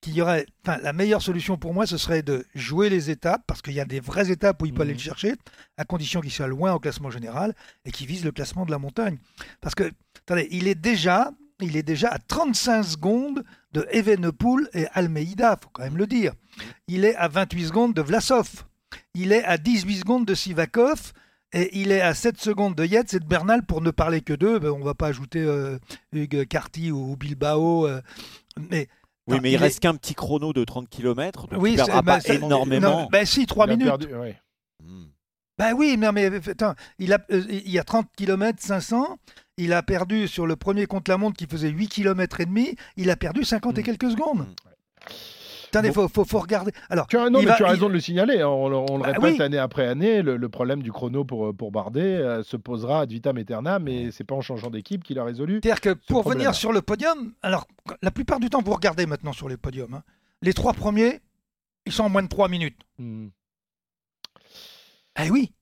[0.00, 3.42] qu'il y aurait, enfin, la meilleure solution pour moi, ce serait de jouer les étapes,
[3.46, 5.34] parce qu'il y a des vraies étapes où il peut aller le chercher,
[5.76, 8.78] à condition qu'il soit loin au classement général et qu'il vise le classement de la
[8.78, 9.18] montagne.
[9.60, 14.86] Parce que, attendez, il est déjà, il est déjà à 35 secondes de Evenepoel et
[14.92, 16.32] Almeida, faut quand même le dire.
[16.88, 18.64] Il est à 28 secondes de Vlasov.
[19.14, 21.12] Il est à 18 secondes de Sivakov.
[21.54, 24.32] Et il est à 7 secondes de Yates et de Bernal, pour ne parler que
[24.32, 24.58] d'eux.
[24.58, 25.78] Ben, on ne va pas ajouter euh,
[26.12, 27.86] Hugues Carty ou Bilbao.
[27.86, 28.00] euh,
[28.70, 28.88] mais
[29.26, 31.96] Oui, mais il, il reste qu'un petit chrono de 30 km, donc oui, il perdra
[32.20, 33.00] c'est- pas ben, énormément.
[33.02, 33.86] non, ben si, 3 Il minutes.
[33.86, 34.40] perdu- ouais.
[34.82, 35.04] Hmm.
[35.58, 39.18] Ben oui, mais, mais attends, il, a, euh, il y a 30 km 500.
[39.58, 42.74] Il a perdu sur le premier contre-la-montre qui faisait 8 km et demi.
[42.96, 43.84] Il a perdu 50 et Mm.
[43.84, 44.40] quelques secondes.
[44.40, 44.54] Mm.
[45.74, 46.02] Attendez, il Bon.
[46.02, 46.70] faut, faut, faut regarder.
[46.90, 48.40] Alors, Tu as, non, mais va- tu as il- raison de le signaler.
[48.42, 49.42] hein, On, le- on le Bah répète oui.
[49.42, 50.20] année après année.
[50.22, 54.10] Le, le problème du chrono pour, pour Bardet euh, se posera ad vitam aeternam, mais
[54.10, 55.60] c'est pas en changeant d'équipe qu'il a résolu.
[55.62, 57.66] C'est-à-dire que pour venir sur le podium, alors
[58.02, 60.02] la plupart du temps, vous regardez maintenant sur les podiums, hein,
[60.42, 61.20] les trois premiers,
[61.86, 62.78] ils sont en moins de 3 minutes.
[62.98, 63.28] Hmm.
[65.22, 65.52] Eh oui,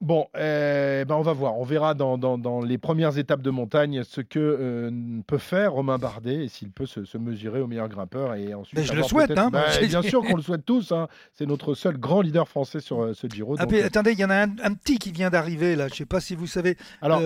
[0.00, 1.58] Bon, euh, ben on va voir.
[1.58, 4.90] On verra dans, dans- dans les premières étapes de montagne ce que euh,
[5.26, 8.34] peut faire Romain Bardet et s'il peut se, se mesurer au meilleur grimpeur.
[8.34, 10.90] Et ensuite, je le souhaite, hein, Ben, j'ai bien sûr qu'on le souhaite tous.
[10.92, 11.06] hein.
[11.34, 13.56] C'est notre seul grand leader français sur euh, ce Giro.
[13.58, 15.76] Ah, donc, puis, euh, attendez, il y en a un, un petit qui vient d'arriver
[15.76, 15.88] là.
[15.88, 16.78] Je sais pas si vous savez.
[17.02, 17.20] alors,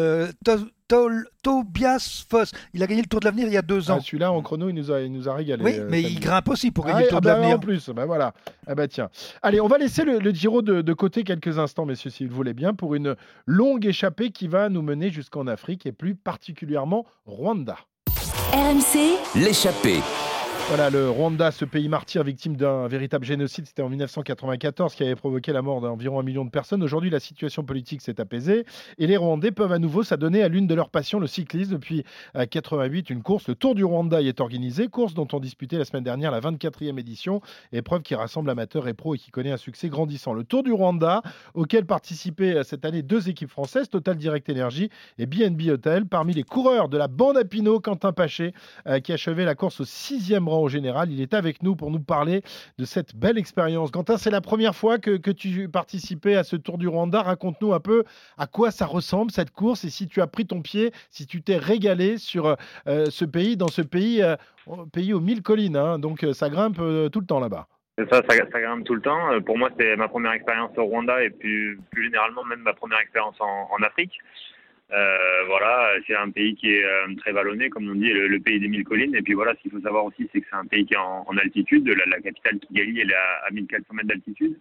[0.88, 2.52] Tol- Tobias Foss.
[2.74, 4.00] Il a gagné le Tour de l'avenir il y a deux ah, ans.
[4.00, 5.64] celui-là en chrono, il nous a, il nous a régalé.
[5.64, 7.56] oui, euh, mais il grimpe aussi pour Ah, gagner le Tour ah de bah, l'avenir.
[7.56, 8.34] En plus, bah voilà.
[8.66, 9.08] Ah bah tiens.
[9.42, 12.30] Allez, on va laisser le, le Giro de, de côté quelques instants, messieurs, si vous
[12.30, 13.16] le voulez bien, pour une
[13.46, 17.76] longue échappée qui va nous mener jusqu'en Afrique et plus particulièrement Rwanda.
[18.52, 20.00] RMC, L'échappée.
[20.68, 25.14] Voilà, le Rwanda, ce pays martyr victime d'un véritable génocide, c'était en 1994 qui avait
[25.14, 26.82] provoqué la mort d'environ un million de personnes.
[26.82, 28.64] Aujourd'hui, la situation politique s'est apaisée
[28.96, 31.74] et les Rwandais peuvent à nouveau s'adonner à l'une de leurs passions, le cyclisme.
[31.74, 31.98] Depuis
[32.34, 35.76] euh, 1988, une course, le Tour du Rwanda y est organisée, course dont on disputait
[35.76, 39.52] la semaine dernière la 24e édition, épreuve qui rassemble amateurs et pros et qui connaît
[39.52, 40.32] un succès grandissant.
[40.32, 41.20] Le Tour du Rwanda,
[41.52, 46.32] auquel participaient euh, cette année deux équipes françaises, Total Direct Energy et BNB Hotel, parmi
[46.32, 48.54] les coureurs de la bande à Pinot, Quentin Paché,
[48.88, 51.10] euh, qui achevait la course au 6e Laurent général.
[51.10, 52.42] Il est avec nous pour nous parler
[52.78, 53.90] de cette belle expérience.
[53.90, 57.22] Quentin, c'est la première fois que, tu participais à ce Tour du Rwanda.
[57.22, 58.04] Raconte-nous un peu
[58.38, 61.42] à quoi ça ressemble cette course et si tu as pris ton pied, si tu
[61.42, 64.36] t'es régalé sur euh, ce pays, dans ce pays, euh,
[64.92, 65.76] pays aux mille collines.
[65.76, 65.98] Hein.
[65.98, 67.66] Donc euh, ça grimpe tout le temps là-bas.
[67.98, 69.40] Ça, ça, ça, grimpe tout le temps.
[69.44, 73.36] Pour moi, c'est ma première expérience au Rwanda et plus généralement même ma première expérience
[73.40, 74.12] en Afrique.
[74.94, 78.60] Euh, voilà, c'est un pays qui est euh, très vallonné, comme on dit, le, pays
[78.60, 79.14] des mille collines.
[79.16, 80.98] Et puis voilà, ce qu'il faut savoir aussi, c'est que c'est un pays qui est
[80.98, 81.88] en, altitude.
[82.06, 84.56] La, capitale Kigali, elle est à, 1400 mètres d'altitude.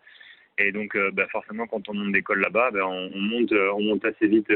[0.57, 3.81] Et donc, euh, bah, forcément, quand on monte des cols là-bas, bah, on, monte, on
[3.81, 4.49] monte assez vite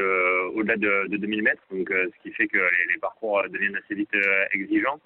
[0.55, 1.63] au-delà de, de, 2000 mètres.
[1.69, 4.15] Donc, ce qui fait que les, parcours deviennent assez vite
[4.53, 4.99] exigeants.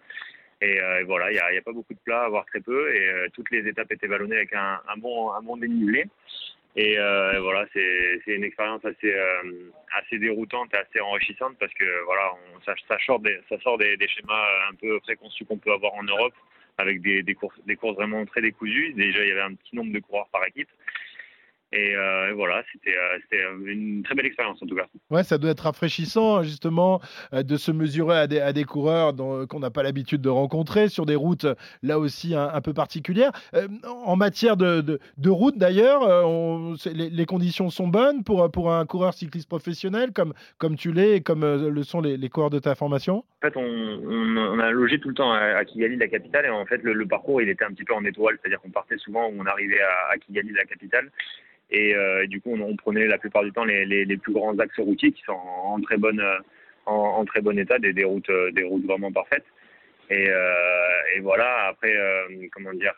[0.62, 2.96] Et, voilà, il n'y a, pas beaucoup de plats, voire très peu.
[2.96, 6.06] Et toutes les étapes étaient vallonnées avec un, un bon dénivelé.
[6.78, 12.04] Euh, et, voilà, c'est une expérience assez, euh, assez déroutante et assez enrichissante parce que
[12.06, 15.74] voilà, on, ça, sort des, ça sort des, des schémas un peu préconçus qu'on peut
[15.74, 16.34] avoir en Europe
[16.78, 18.94] avec des, des, courses, des courses vraiment très décousues.
[18.94, 20.70] Déjà, il y avait un petit nombre de coureurs par équipe.
[21.74, 24.88] Euh, et, voilà, c'était euh, une très belle expérience en tout cas.
[25.10, 27.00] Ouais, ça doit être rafraîchissant justement
[27.34, 29.16] euh, de se mesurer à des, à des coureurs
[29.48, 31.46] qu'on n'a pas l'habitude de rencontrer sur des routes
[31.82, 33.32] là aussi un, peu particulières.
[33.84, 36.02] en matière de, de, route d'ailleurs,
[36.86, 41.18] les, les, conditions sont bonnes pour, pour un coureur cycliste professionnel comme, comme tu l'es
[41.18, 43.24] et comme le sont les, les, coureurs de ta formation?
[43.42, 46.66] En fait, on, on, a logé tout le temps à, Kigali, la capitale, et en
[46.66, 49.34] fait le, parcours il était un petit peu en étoile, c'est-à-dire qu'on partait souvent où
[49.40, 51.10] on arrivait à, à Kigali, la capitale.
[51.74, 54.80] Euh, et, du coup, on, prenait la plupart du temps les, les, plus grands axes
[54.80, 56.38] routiers qui sont en, très, bonne, euh,
[56.86, 59.46] en, très bon état, des, des, routes, euh, des routes vraiment parfaites.
[60.10, 60.28] Et,
[61.16, 61.96] et voilà, après,
[62.52, 62.94] comment dire,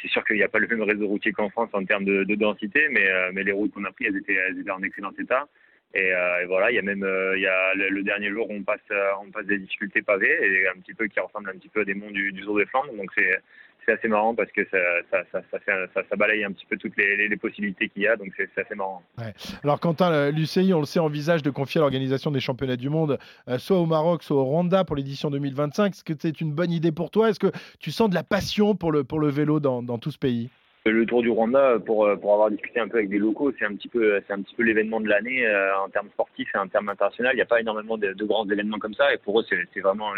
[0.00, 2.22] c'est sûr qu'il n'y a pas le même réseau routier qu'en France en termes de,
[2.22, 5.10] de densité, mais, mais les routes qu'on a prises, elles étaient, elles étaient en excellent
[5.18, 5.48] état.
[5.94, 6.12] Et,
[6.46, 8.78] voilà, il y a même y a le, dernier jour on passe
[9.20, 11.84] on passe des difficultés pavées et un petit peu qui ressemblent un petit peu à
[11.84, 12.94] des monts du, du Tour des Flandres.
[12.94, 13.40] Donc c'est
[13.84, 14.78] c'est assez marrant parce que ça,
[15.10, 18.32] ça, ça, ça, balaye un petit peu toutes les, les, possibilités qu'il y a, donc
[18.36, 19.02] c'est assez marrant.
[19.18, 19.32] Ouais.
[19.64, 23.18] Alors Quentin, l'UCI, on le sait, envisage de confier l'organisation des championnats du monde
[23.48, 25.92] euh, soit au Maroc, soit au Rwanda pour l'édition 2025.
[25.92, 27.30] Est-ce que c'est une bonne idée pour toi?
[27.30, 30.10] Est-ce que tu sens de la passion pour le, pour le vélo dans, dans tout
[30.10, 30.50] ce pays?
[30.84, 33.74] Le Tour du Rwanda, pour, pour avoir discuté un peu avec des locaux, c'est un
[33.74, 36.66] petit peu, c'est un petit peu l'événement de l'année euh, en termes sportifs et en
[36.66, 37.30] termes internationaux.
[37.32, 39.80] Il n'y a pas énormément de, de, grands événements comme ça, et pour eux, c'est
[39.80, 40.10] vraiment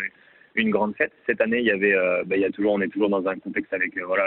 [0.54, 1.12] une grande fête.
[1.26, 3.26] Cette année, il y avait, euh, bah, il y a toujours, on est toujours dans
[3.26, 4.24] un contexte avec euh, voilà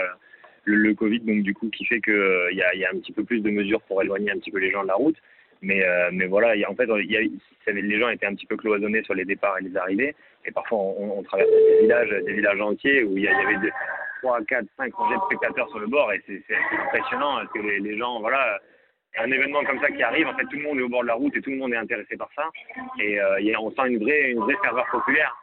[0.64, 3.24] le, Covid, donc du coup qui fait que euh, il y, a, un petit peu
[3.24, 5.16] plus de mesures pour éloigner un petit peu les gens de la route.
[5.60, 9.58] Mais, mais voilà, en fait, les gens étaient un petit peu cloisonnés sur les départs
[9.58, 10.14] et les arrivées.
[10.44, 13.68] Et parfois, on, on traversait des villages, des villages entiers où il y, avait de
[14.22, 16.12] 3, 4, 5 rangées de spectateurs sur le bord.
[16.12, 18.60] Et c'est impressionnant parce que les, gens, voilà,
[19.18, 21.08] un événement comme ça qui arrive, en fait, tout le monde est au bord de
[21.08, 22.48] la route et tout le monde est intéressé par ça.
[23.00, 25.36] Et euh, on sent une vraie, une vraie ferveur populaire.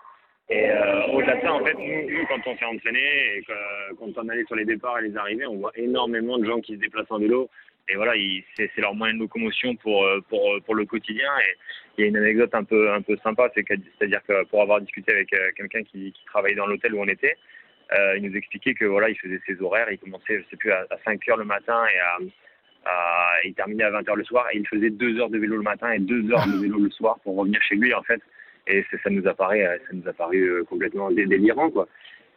[0.50, 4.12] Et euh, au-delà de ça, en fait, nous, quand on s'est entraîné et que, quand
[4.16, 6.80] on allait sur les départs et les arrivées, on voit énormément de gens qui se
[6.80, 7.50] déplacent en vélo.
[7.88, 8.14] Et voilà,
[8.58, 11.30] c'est leur moyen de locomotion pour, euh, pour, euh, pour le quotidien.
[11.40, 11.58] Et
[11.98, 15.12] il y a une anecdote un peu, un peu sympa, c'est-à-dire que pour avoir discuté
[15.12, 17.38] avec euh, quelqu'un qui, qui travaillait dans l'hôtel où on était,
[17.98, 20.72] euh, il nous expliquait que voilà, il faisait ses horaires, il commençait, je sais plus,
[20.72, 22.18] à, 5 heures le matin et à,
[22.86, 25.58] à, il terminait à 20 heures le soir et il faisait 2 heures de vélo
[25.58, 28.22] le matin et 2 heures de vélo le soir pour revenir chez lui en fait
[28.68, 31.88] et ça nous a paru, ça nous a paru euh, complètement délirant quoi.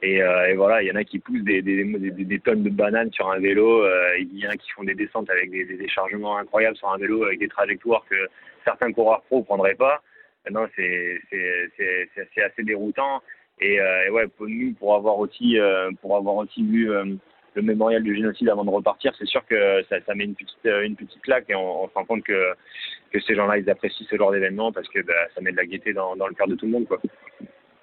[0.00, 2.62] Et, euh, et, voilà, il y en a qui poussent des, des, des, des, tonnes
[2.62, 5.50] de bananes sur un vélo, euh, il y en a qui font des descentes avec
[5.50, 8.28] des, déchargements incroyables sur un vélo, avec des trajectoires que
[8.64, 10.00] certains coureurs pro prendraient pas.
[10.50, 13.22] Non, c'est c'est assez déroutant.
[13.60, 16.88] Et, euh, et, ouais, pour nous, pour avoir aussi, euh, pour avoir aussi vu
[17.54, 20.64] le mémorial du génocide avant de repartir, c'est sûr que ça, ça, met une petite,
[20.64, 22.54] une petite claque et on, on se rend compte que
[23.12, 25.66] que ces gens-là, ils apprécient ce genre d'événement parce que bah, ça met de la
[25.66, 26.86] gaieté dans, le cœur de tout le monde.
[26.86, 27.00] Quoi.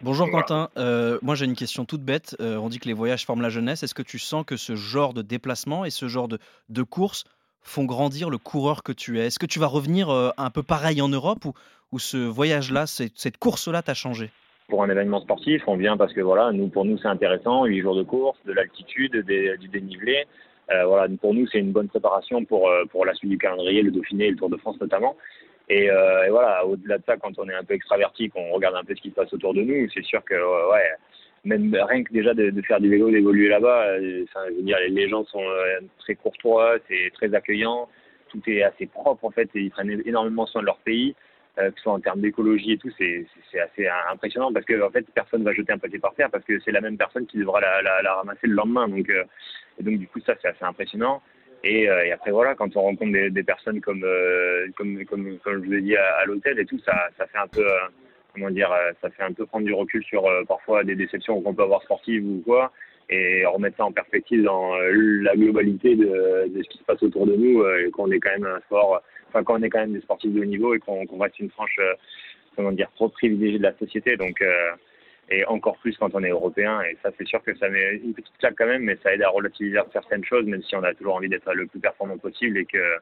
[0.01, 2.35] Bonjour Quentin, euh, moi j'ai une question toute bête.
[2.39, 3.81] Euh, on dit que les voyages forment la jeunesse.
[3.81, 6.37] Est-ce que tu sens que ce genre de déplacement et ce genre de,
[6.69, 7.23] de course
[7.61, 9.27] font grandir le coureur que tu es?
[9.27, 11.53] Est-ce que tu vas revenir euh, un peu pareil en Europe ou,
[11.91, 14.29] ou ce voyage-là, cette course-là t'a changé?
[14.67, 17.81] Pour un événement sportif, on vient parce que voilà, nous pour nous c'est intéressant, 8
[17.81, 20.25] jours de course, de l'altitude, du dénivelé.
[20.71, 23.81] Euh, voilà, pour nous, c'est une bonne préparation pour, euh, pour la suite du calendrier,
[23.81, 25.15] le Dauphiné et le Tour de France notamment.
[25.69, 28.75] Et, euh, et voilà, au-delà de ça, quand on est un peu extraverti, qu'on regarde
[28.75, 30.89] un peu ce qui se passe autour de nous, c'est sûr que ouais,
[31.43, 34.25] même rien que déjà de, faire du vélo, d'évoluer là-bas, je
[34.55, 35.43] veux dire, les, gens sont
[35.99, 37.89] très courtois, c'est très accueillant,
[38.29, 41.15] tout est assez propre en fait, et ils prennent énormément soin de leur pays.
[41.57, 43.25] Que ce soit en termes d'écologie et tout, c'est
[43.59, 46.59] assez impressionnant parce que en fait personne va jeter un papier par terre parce que
[46.59, 48.87] c'est la même personne qui devra la, la, la ramasser le lendemain.
[48.87, 51.21] Donc, et donc du coup ça c'est assez impressionnant.
[51.65, 55.67] Euh, et, après voilà, quand on rencontre des, personnes comme, euh, comme, comme, comme je
[55.67, 57.87] vous ai dit à, l'hôtel et tout, ça, ça fait un peu euh,
[58.33, 61.63] comment dire, ça fait un peu prendre du recul sur parfois des déceptions qu'on peut
[61.63, 62.71] avoir sportives ou quoi,
[63.09, 67.35] et remettre ça en perspective dans la globalité de, ce qui se passe autour de
[67.35, 70.01] nous, et qu'on est quand même un sport, enfin quand on est quand même des
[70.01, 71.79] sportifs de haut niveau et qu'on reste une franche,
[72.55, 74.17] comment dire, trop privilégiée de la société.
[74.17, 74.41] Donc
[75.29, 76.81] et encore plus quand on est européen.
[76.81, 79.23] Et ça, c'est sûr que ça met une petite claque quand même, mais ça aide
[79.23, 82.57] à relativiser certaines choses, même si on a toujours envie d'être le plus performant possible
[82.57, 82.95] et que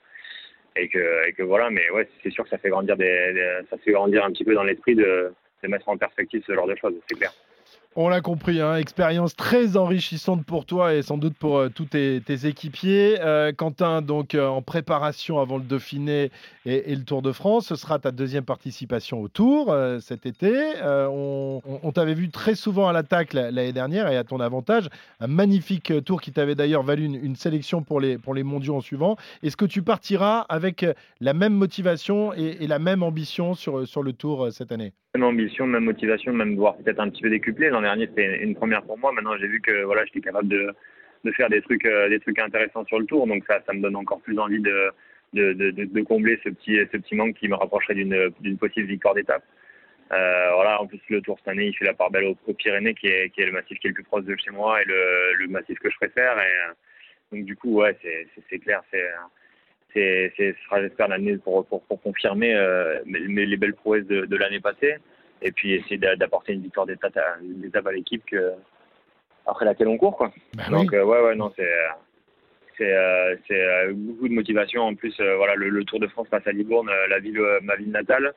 [0.76, 1.70] et que, et que voilà.
[1.70, 3.34] Mais ouais, c'est sûr que ça fait grandir des,
[3.70, 5.32] ça fait grandir un petit peu dans l'esprit de,
[5.64, 7.32] de mettre en perspective ce genre de choses, c'est clair.
[7.96, 11.86] On l'a compris, hein, expérience très enrichissante pour toi et sans doute pour euh, tous
[11.86, 13.18] tes, équipiers.
[13.22, 16.32] Euh, Quentin, donc euh, en préparation avant le Dauphiné
[16.66, 20.74] et, le Tour de France, ce sera ta deuxième participation au Tour cet été.
[20.84, 25.94] on, t'avait vu très souvent à l'attaque l'année dernière et à ton avantage, un magnifique
[26.04, 29.18] Tour qui t'avait d'ailleurs valu une, sélection pour les, pour les mondiaux en suivant.
[29.44, 30.86] Est-ce que tu partiras avec
[31.20, 34.94] la même motivation et, la même ambition sur, sur le Tour cette année?
[35.16, 37.70] Même ambition, même motivation, même voir peut-être un petit peu décuplé.
[37.70, 39.12] L'an dernier, c'était une première pour moi.
[39.12, 40.74] Maintenant, j'ai vu que voilà, j'étais capable de,
[41.24, 43.28] de faire des trucs, euh, des trucs intéressants sur le tour.
[43.28, 44.92] Donc ça, ça me donne encore plus envie de,
[45.34, 49.14] de, de, de combler ce petit, ce petit manque qui me rapprocherait d'une possible victoire
[49.14, 49.44] d'étape.
[50.12, 52.94] Euh, voilà, en plus le Tour cette année, il fait la part belle aux, Pyrénées,
[52.94, 54.86] qui est, qui est le massif qui est le plus proche de chez moi et
[54.86, 56.38] le, le massif que je préfère.
[56.38, 56.74] Et euh,
[57.32, 57.98] donc du coup, ouais,
[58.50, 59.04] c'est clair, c'est
[59.94, 64.36] c'est, ce sera j'espère l'année pour, pour, pour confirmer euh, les belles prouesses de, de
[64.36, 64.96] l'année passée.
[65.42, 68.54] Et puis essayer d'apporter une victoire d'étape à, à l'équipe que,
[69.46, 70.32] après laquelle on court quoi.
[70.56, 71.70] Bah Donc euh, ouais ouais non c'est
[72.78, 74.84] c'est euh, c'est euh, beaucoup de motivation.
[74.84, 78.34] En plus voilà le, Tour de France passe à Libourne la ville ma ville natale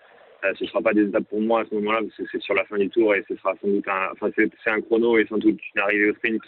[0.59, 2.65] ce sera pas des étapes pour moi à ce moment-là parce que c'est sur la
[2.65, 5.39] fin du tour et ce sera sans doute un enfin c'est un chrono et sans
[5.39, 6.43] doute une arrivée au sprint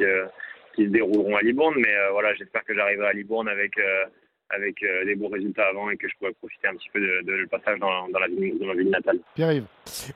[0.76, 1.74] qui se dérouleront à Libourne.
[1.78, 3.76] Mais voilà j'espère que j'arriverai à Libourne avec
[4.50, 7.32] avec euh, des bons résultats avant et que je pourrais profiter un petit peu de,
[7.32, 9.18] le passage dans, la, ville, dans la ville natale.
[9.34, 9.66] Pierre-Yves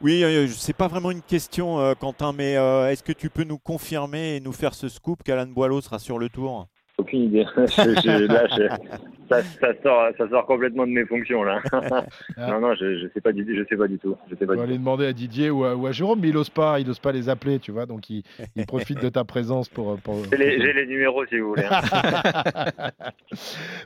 [0.01, 3.59] Oui, euh, c'est pas vraiment une question, euh, Quentin, mais est-ce que tu peux nous
[3.59, 6.68] confirmer et nous faire ce scoop qu'Alan Boileau sera sur le tour?
[6.99, 7.45] Aucune idée.
[9.40, 11.61] ça, sort, ça sort complètement de mes fonctions là.
[12.37, 12.49] Ah.
[12.49, 14.16] non, non, je, je sais pas du, je sais pas du tout.
[14.31, 16.51] Je sais pas On va aller demander à Didier ou à, Jérôme, mais il n'ose
[16.51, 18.23] pas, il ose pas les appeler, tu vois, donc il,
[18.57, 19.99] il profite de ta présence pour.
[19.99, 20.16] pour...
[20.31, 21.64] J'ai les, numéros si vous voulez.
[21.71, 22.90] Hein.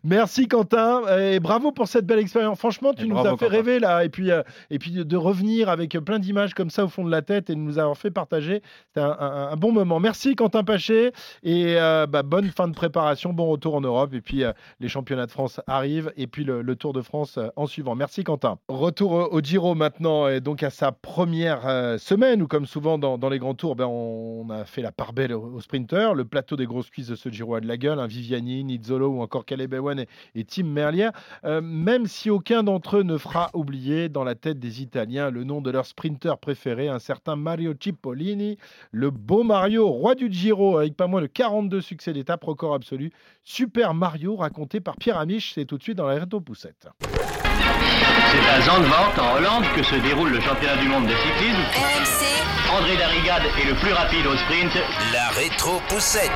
[0.04, 2.58] Merci Quentin et bravo pour cette belle expérience.
[2.58, 5.92] Franchement, tu nous as fait rêver là, et puis euh, et puis de revenir avec
[5.98, 8.62] plein d'images comme ça au fond de la tête et de nous avoir fait partager.
[8.88, 10.00] C'était un, bon moment.
[10.00, 14.20] Merci Quentin Paché et euh, bah, bonne fin de préparation, bon retour en Europe et
[14.20, 17.66] puis euh, les championnats de France arrive et puis le, Tour de France euh, en
[17.66, 17.94] suivant.
[17.94, 18.58] Merci Quentin.
[18.68, 23.28] Retour au Giro maintenant et donc à sa première euh, semaine où comme souvent dans,
[23.28, 26.14] les grands tours, ben, on a fait la part belle aux, sprinteurs.
[26.14, 28.00] Le plateau des grosses cuisses de ce Giro a de la gueule.
[28.00, 31.10] Hein, Viviani, Nizzolo ou encore Caleb Ewan et, Tim Merlier.
[31.44, 35.44] Euh, même si aucun d'entre eux ne fera oublier dans la tête des Italiens le
[35.44, 38.56] nom de leur sprinter préféré, un certain Mario Cipollini,
[38.90, 43.10] le beau Mario, roi du Giro avec pas moins de 42 succès d'étape, record absolu.
[43.44, 45.18] Super Mario raconté par Pierre
[45.54, 46.88] c'est tout de suite dans la rétro poussette.
[47.00, 51.60] C'est à Zandvoort, en Hollande, que se déroule le championnat du monde de cyclisme.
[51.74, 52.76] RMC.
[52.78, 54.72] André Darrigade est le plus rapide au sprint.
[55.12, 56.30] La rétro poussette.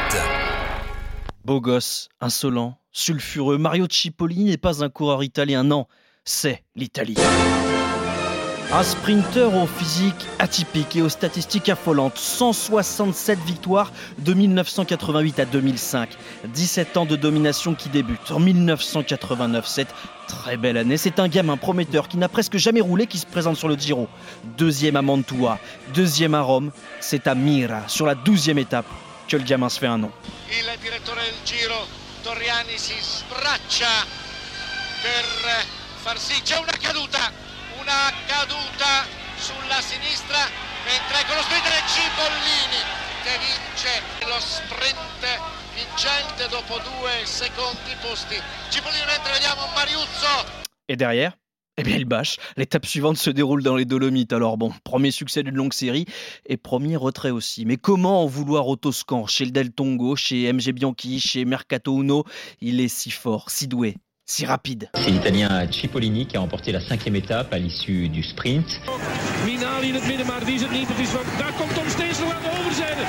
[1.45, 5.87] Beau gosse, insolent, sulfureux, Mario Cipollini n'est pas un coureur italien, non,
[6.25, 7.17] c'est l'Italie.
[8.73, 12.17] Un sprinter au physique atypique et aux statistiques affolantes.
[12.17, 16.11] 167 victoires de 1988 à 2005.
[16.45, 19.67] 17 ans de domination qui débute en 1989.
[19.67, 19.93] Cette
[20.29, 23.57] très belle année, c'est un gamin prometteur qui n'a presque jamais roulé qui se présente
[23.57, 24.09] sur le Giro.
[24.57, 25.59] Deuxième à Mantua,
[25.93, 26.71] deuxième à Rome.
[27.01, 28.87] C'est à Mira, sur la douzième étape,
[29.27, 30.13] que le gamin se fait un nom.
[30.49, 31.75] Il direttore del Giro,
[32.23, 32.79] Torriani
[37.91, 38.13] una
[50.97, 51.37] derrière
[51.77, 52.37] eh bien, il bâche.
[52.59, 54.35] L'étape suivante se déroule dans les Dolomites.
[54.35, 56.05] Alors bon, premier succès d'une longue série
[56.45, 57.65] et premier retrait aussi.
[57.65, 62.03] Mais comment en vouloir au Toscan, chez le Del Tongo, chez MG Bianchi, chez Mercato
[62.03, 62.25] Uno
[62.61, 63.97] Il est si fort, si doué,
[64.31, 64.89] si rapide.
[64.95, 68.81] C'est l'Italien Cipollini qui a remporté la cinquième étape à l'issue du sprint.
[69.45, 70.89] Minali in het midden, maar die is het niet.
[70.89, 73.01] Het is van, daar komt Tom Steensel aan de overzijde.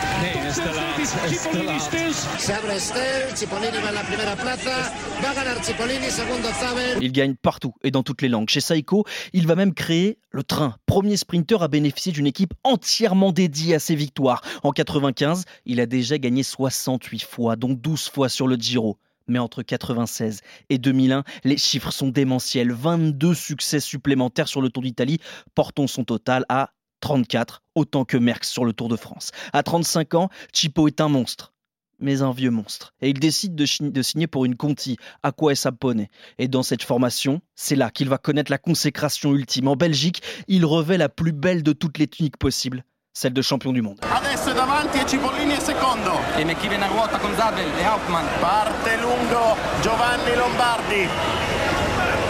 [7.02, 8.50] Il gagne partout et dans toutes les langues.
[8.50, 10.76] Chez Saiko, il va même créer le train.
[10.86, 14.42] Premier sprinter à bénéficier d'une équipe entièrement dédiée à ses victoires.
[14.64, 18.98] En 95, il a déjà gagné 68 fois, dont 12 fois sur le Giro.
[19.32, 22.74] Mais entre 96 et 2001, les chiffres sont démentiels.
[22.74, 25.20] 22 succès supplémentaires sur le Tour d'Italie,
[25.56, 29.32] portons son total à 34, autant que Merckx sur le Tour de France.
[29.54, 31.54] À 35 ans, Chipo est un monstre,
[32.00, 32.94] mais un vieux monstre.
[33.02, 36.08] Et il décide de, signer pour une Conti, est Sapone.
[36.38, 39.70] Et dans cette formation, c'est là qu'il va connaître la consécration ultime.
[39.70, 43.74] En Belgique, il revêt la plus belle de toutes les tuniques possibles, celle de champion
[43.74, 44.00] du monde.
[44.10, 46.18] Adesso davanti e Cipollini è secondo.
[46.36, 48.26] E chi viene a ruota con Zabel e Hauptmann.
[48.40, 51.10] Parte lungo Giovanni Lombardi.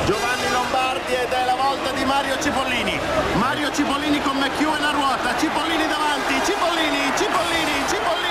[0.05, 2.99] Giovanni Lombardi ed è la volta di Mario Cipollini.
[3.35, 5.37] Mario Cipollini con McEwen a ruota.
[5.37, 6.33] Cipollini davanti.
[6.43, 8.30] Cipollini, Cipollini, Cipollini.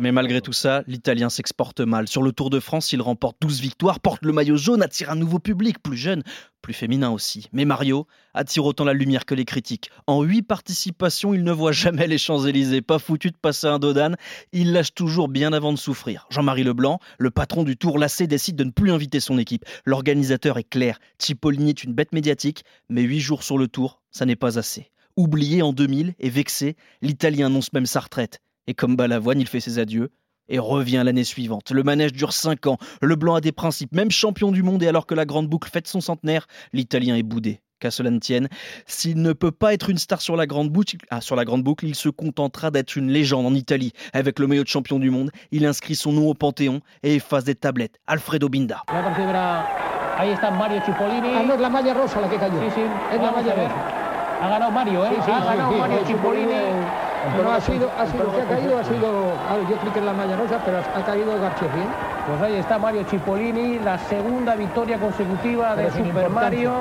[0.00, 2.06] Mais malgré tout ça, l'Italien s'exporte mal.
[2.06, 5.16] Sur le Tour de France, il remporte 12 victoires, porte le maillot jaune, attire un
[5.16, 6.22] nouveau public, plus jeune,
[6.62, 7.48] plus féminin aussi.
[7.52, 9.90] Mais Mario attire autant la lumière que les critiques.
[10.06, 12.80] En 8 participations, il ne voit jamais les Champs-Élysées.
[12.80, 14.16] Pas foutu de passer un dodane,
[14.52, 16.26] il lâche toujours bien avant de souffrir.
[16.30, 19.64] Jean-Marie Leblanc, le patron du Tour lassé, décide de ne plus inviter son équipe.
[19.84, 21.00] L'organisateur est clair.
[21.18, 24.92] Cipollini est une bête médiatique, mais 8 jours sur le Tour, ça n'est pas assez.
[25.16, 28.40] Oublié en 2000 et vexé, l'Italien annonce même sa retraite.
[28.68, 30.10] Et comme Balavoine, il fait ses adieux
[30.48, 31.72] et revient l'année suivante.
[31.72, 34.88] Le manège dure 5 ans, le blanc a des principes, même champion du monde, et
[34.88, 37.60] alors que la grande boucle fête son centenaire, l'Italien est boudé.
[37.80, 38.48] Qu'à cela ne tienne,
[38.86, 41.62] s'il ne peut pas être une star sur la grande boucle, ah, sur la grande
[41.62, 43.92] boucle, il se contentera d'être une légende en Italie.
[44.12, 47.44] Avec le maillot de champion du monde, il inscrit son nom au Panthéon et efface
[47.44, 48.00] des tablettes.
[48.06, 48.82] Alfredo Binda.
[50.18, 51.28] Ahí está Mario Cipollini.
[51.32, 52.58] Ah, no es la malla rosa la que cayó.
[52.58, 52.80] Sí, sí.
[53.14, 54.42] Es la malla rosa.
[54.42, 55.10] Ha ganado Mario, ¿eh?
[55.10, 56.77] Sí, sí, ha ganado sí, Mario Cipollini.
[57.36, 59.32] Pero ha sido, ha sido, que ha caído ha sido,
[59.68, 61.68] yo creí que es la malla rosa, pero ha caído García.
[62.28, 66.72] Pues ahí está Mario Cipollini, la segunda victoria consecutiva de Super Mario.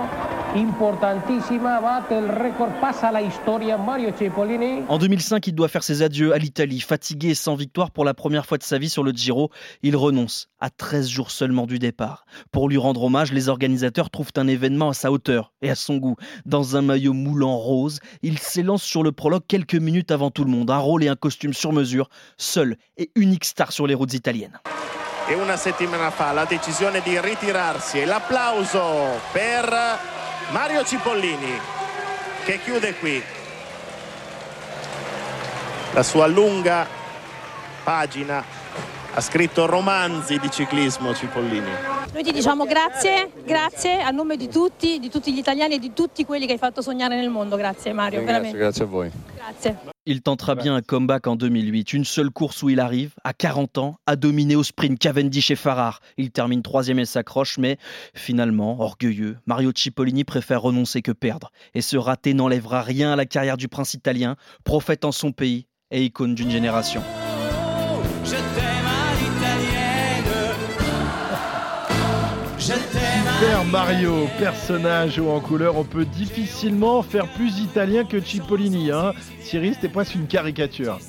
[0.56, 4.84] Importantissima, batte le record, passe à la historia Mario Cipollini.
[4.88, 6.80] En 2005, il doit faire ses adieux à l'Italie.
[6.80, 9.52] Fatigué et sans victoire pour la première fois de sa vie sur le Giro,
[9.84, 12.26] il renonce à 13 jours seulement du départ.
[12.52, 15.98] Pour lui rendre hommage, les organisateurs trouvent un événement à sa hauteur et à son
[15.98, 16.16] goût.
[16.46, 20.52] Dans un maillot moulant rose, il s'élance sur le prologue quelques minutes avant tout le
[20.52, 20.72] monde.
[20.72, 24.60] Un rôle et un costume sur mesure, seul et unique star sur les routes italiennes.
[25.30, 30.16] E una settimana fa la decisione di ritirarsi e l'applauso per
[30.52, 31.60] Mario Cipollini
[32.46, 33.22] che chiude qui
[35.94, 36.88] la sua lunga
[37.84, 38.44] pagina
[39.14, 41.72] ha scritto romanzi di ciclismo Cipollini.
[42.14, 45.92] Noi ti diciamo grazie, grazie a nome di tutti, di tutti gli italiani e di
[45.94, 47.56] tutti quelli che hai fatto sognare nel mondo.
[47.56, 48.58] Grazie Mario, veramente.
[48.58, 49.12] Grazie a voi.
[49.34, 49.96] Grazie.
[50.10, 53.78] Il tentera bien un comeback en 2008, une seule course où il arrive, à 40
[53.78, 56.00] ans, à dominer au sprint Cavendish et Farrar.
[56.16, 57.78] Il termine troisième et s'accroche, mais
[58.14, 61.52] finalement, orgueilleux, Mario Cipollini préfère renoncer que perdre.
[61.74, 65.68] Et ce raté n'enlèvera rien à la carrière du prince italien, prophète en son pays
[65.92, 67.04] et icône d'une génération.
[73.40, 78.92] Super Mario, personnage haut en couleur, on peut difficilement faire plus italien que Cipollini.
[78.92, 79.14] Hein.
[79.44, 81.00] Thierry, c'était presque une caricature.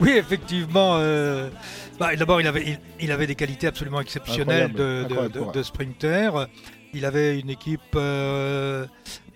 [0.00, 0.96] Oui, effectivement.
[0.98, 1.50] euh,
[1.98, 5.52] bah, D'abord, il avait, il, il avait des qualités absolument exceptionnelles de, Incroyable, de- incroyable,
[5.52, 6.30] de- de sprinter.
[6.94, 8.86] Il avait une équipe, euh,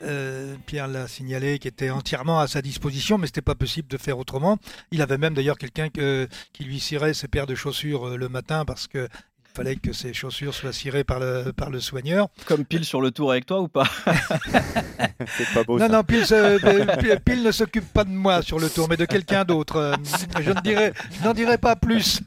[0.02, 3.96] euh, Pierre l'a signalé, qui était entièrement à sa disposition, mais c'était pas possible de
[3.98, 4.58] faire autrement.
[4.90, 8.64] Il avait même d'ailleurs quelqu'un que- qui lui cirait ses paires de chaussures le matin
[8.64, 9.08] parce que
[9.56, 12.28] fallait que ses chaussures soient cirées par le, par le soigneur.
[12.46, 13.88] Comme pile sur le tour avec toi ou pas
[15.26, 15.92] C'est pas beau Non, ça.
[15.92, 19.76] non, Pile, ne s'occupe pas de moi sur le tour, mais de quelqu'un d'autre.
[19.76, 19.94] Euh,
[20.40, 20.92] Je ne dirai,
[21.24, 22.20] n'en dirai pas plus.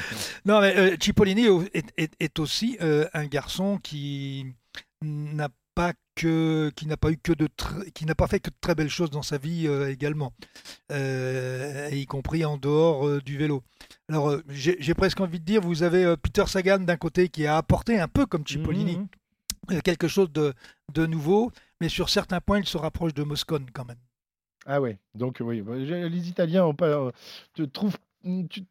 [0.44, 4.46] non, mais euh, Cipollini est, est- est aussi euh, un garçon qui
[5.02, 8.50] n'a pas que, qui n'a pas eu que de, tr- qui n'a pas fait que
[8.50, 10.32] de très belles choses dans sa vie euh, également,
[10.90, 13.62] Euh, y compris en dehors euh, du vélo.
[14.08, 17.98] Alors, j'ai presque envie de dire, vous avez Peter Sagan d'un côté qui a apporté
[17.98, 19.08] un peu comme Cipollini Mhm.
[19.72, 20.54] euh, quelque chose de,
[20.94, 21.50] de nouveau,
[21.80, 23.98] mais sur certains points, il se rapproche de Moscone quand même.
[24.64, 27.12] Ah ouais, donc oui, bah, les Italiens ont pas,
[27.54, 27.98] te trouvent
[28.48, 28.64] tu-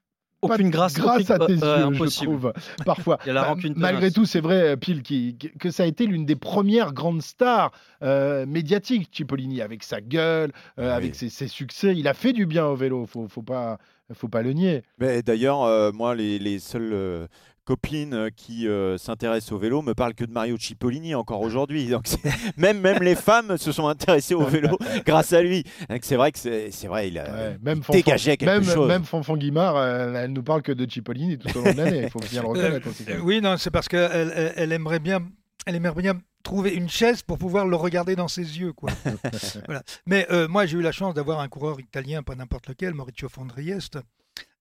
[0.53, 2.53] Aucune grâce, grâce aucune- à tes ouais, yeux, je trouve,
[2.85, 3.17] parfois.
[3.25, 5.83] Il y a la Ma- rancune Malgré tout, c'est vrai, euh, Pile, qui, que ça
[5.83, 7.71] a été l'une des premières grandes stars
[8.03, 11.93] euh, médiatiques, Cipollini, avec sa gueule, euh, avec ses, ses succès.
[11.95, 13.77] Il a fait du bien au vélo, faut, faut pas
[14.13, 14.83] faut pas le nier.
[14.99, 17.27] Mais d'ailleurs, euh, moi, les, les seules
[17.65, 21.87] copines euh, qui euh, s'intéressent au vélo me parlent que de Mario Cipollini encore aujourd'hui.
[21.89, 22.05] Donc
[22.57, 25.63] même, même les femmes se sont intéressées au vélo grâce à lui.
[26.01, 28.87] C'est vrai que c'est c'est vrai, il a Ouais, même il dégageait quelque même, chose.
[28.87, 32.03] Même Fanfan Guimard, euh, elle nous parle que de Cipollini tout au long de l'année.
[32.03, 33.03] Il faut bien le reconnaître aussi.
[33.09, 35.19] Euh, oui, non, c'est parce qu'elle elle, elle aimerait bien,
[35.65, 38.91] elle aimerait bien trouver une chaise pour pouvoir le regarder dans ses yeux, quoi.
[39.65, 39.83] Voilà.
[40.05, 43.27] Mais euh, moi, j'ai eu la chance d'avoir un coureur italien, pas n'importe lequel, Maurizio
[43.27, 44.01] Fondriest, euh,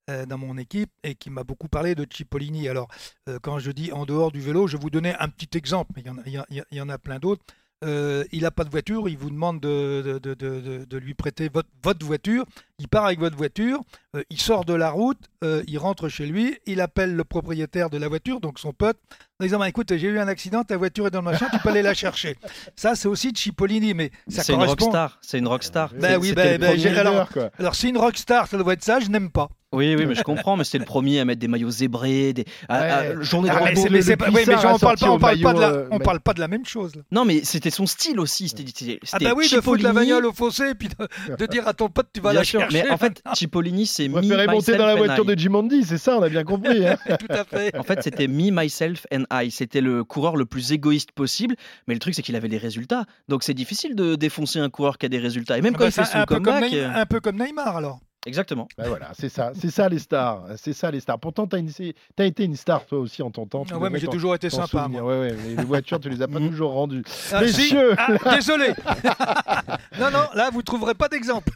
[0.09, 2.69] dans mon équipe et qui m'a beaucoup parlé de Cipollini.
[2.69, 2.89] Alors,
[3.29, 6.05] euh, quand je dis en dehors du vélo, je vous donner un petit exemple, mais
[6.07, 7.43] il y en a, plein d'autres.
[7.85, 12.47] Euh, il n'a pas de voiture, il vous demande de, lui prêter votre voiture.
[12.81, 13.81] Il part avec votre voiture,
[14.17, 17.89] euh, il sort de la route, euh, il rentre chez lui, il appelle le propriétaire
[17.89, 18.97] de la voiture, donc son pote,
[19.41, 21.59] en disant bah, Écoute, j'ai eu un accident, ta voiture est dans le machin, tu
[21.61, 22.37] peux aller la chercher.
[22.77, 24.87] Ça, c'est aussi Cipollini, mais ça C'est une correspond.
[24.87, 25.19] rockstar.
[25.23, 25.91] C'est une rockstar.
[25.95, 27.51] Ben C'est- oui, ben, ben, premier j'ai- alors, quoi.
[27.61, 29.49] alors, si une rockstar, ça doit être ça, je n'aime pas.
[29.73, 32.45] Oui, oui, mais je comprends, mais c'était le premier à mettre des maillots zébrés, des
[32.69, 33.25] à- à- Ouais.
[33.25, 35.41] journée de Ah, mais c'est- mais c'est pas- oui, mais on parle pas, on parle
[35.41, 36.95] pas de la, on parle pas de la même chose.
[36.95, 37.03] là.
[37.11, 38.49] Non, mais c'était son style aussi.
[38.49, 41.47] C'était, c'était- Ah bah oui, de foutre la bagnole au fossé et puis de, de
[41.47, 42.89] dire à ton pote tu vas Bien la sûr, chercher.
[42.89, 45.99] mais en fait, Cipollini, c'est On me, préférait monter dans la voiture de Jimondi, c'est
[45.99, 46.87] ça, on a bien compris.
[46.87, 46.97] hein.
[47.19, 47.77] Tout à fait.
[47.77, 49.51] En fait, c'était me, myself and I.
[49.51, 51.57] C'était le coureur le plus égoïste possible.
[51.87, 53.05] Mais le truc, c'est qu'il avait les résultats.
[53.29, 55.59] Donc c'est difficile de défoncer un coureur qui a des résultats.
[55.59, 56.61] Et même Ah quand bah, il fait c'est son un, peu comme.
[56.61, 58.01] Neymar, euh, un peu comme Neymar alors.
[58.27, 58.69] Exactement.
[58.79, 61.19] Ben voilà, c'est ça, c'est ça les stars, c'est ça les stars.
[61.19, 61.71] Pourtant, t'as une-
[62.19, 63.65] as été une star toi aussi en ton temps.
[63.71, 65.05] Ah ouais, mais j'ai toujours été sympa, souvenir.
[65.05, 67.03] Ouais, ouais, mais les voitures, tu les as pas toujours rendues.
[67.33, 67.61] Ah, si.
[67.63, 68.69] Messieurs, Ah, désolé.
[70.01, 71.53] non, non, là vous trouverez pas d'exemple.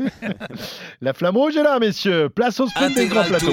[1.01, 2.29] la flamme rouge est là, messieurs.
[2.29, 3.47] Place au sprint des grands plateaux.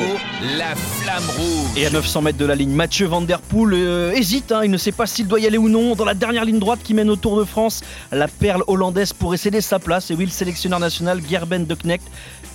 [0.57, 1.77] La flamme rouge.
[1.77, 4.71] Et à 900 mètres de la ligne, Mathieu Van Der Poel euh, hésite, hein, il
[4.71, 5.95] ne sait pas s'il doit y aller ou non.
[5.95, 9.37] Dans la dernière ligne droite qui mène au Tour de France, la perle hollandaise pourrait
[9.37, 10.11] céder sa place.
[10.11, 12.03] Et oui, le sélectionneur national Gerben de Knecht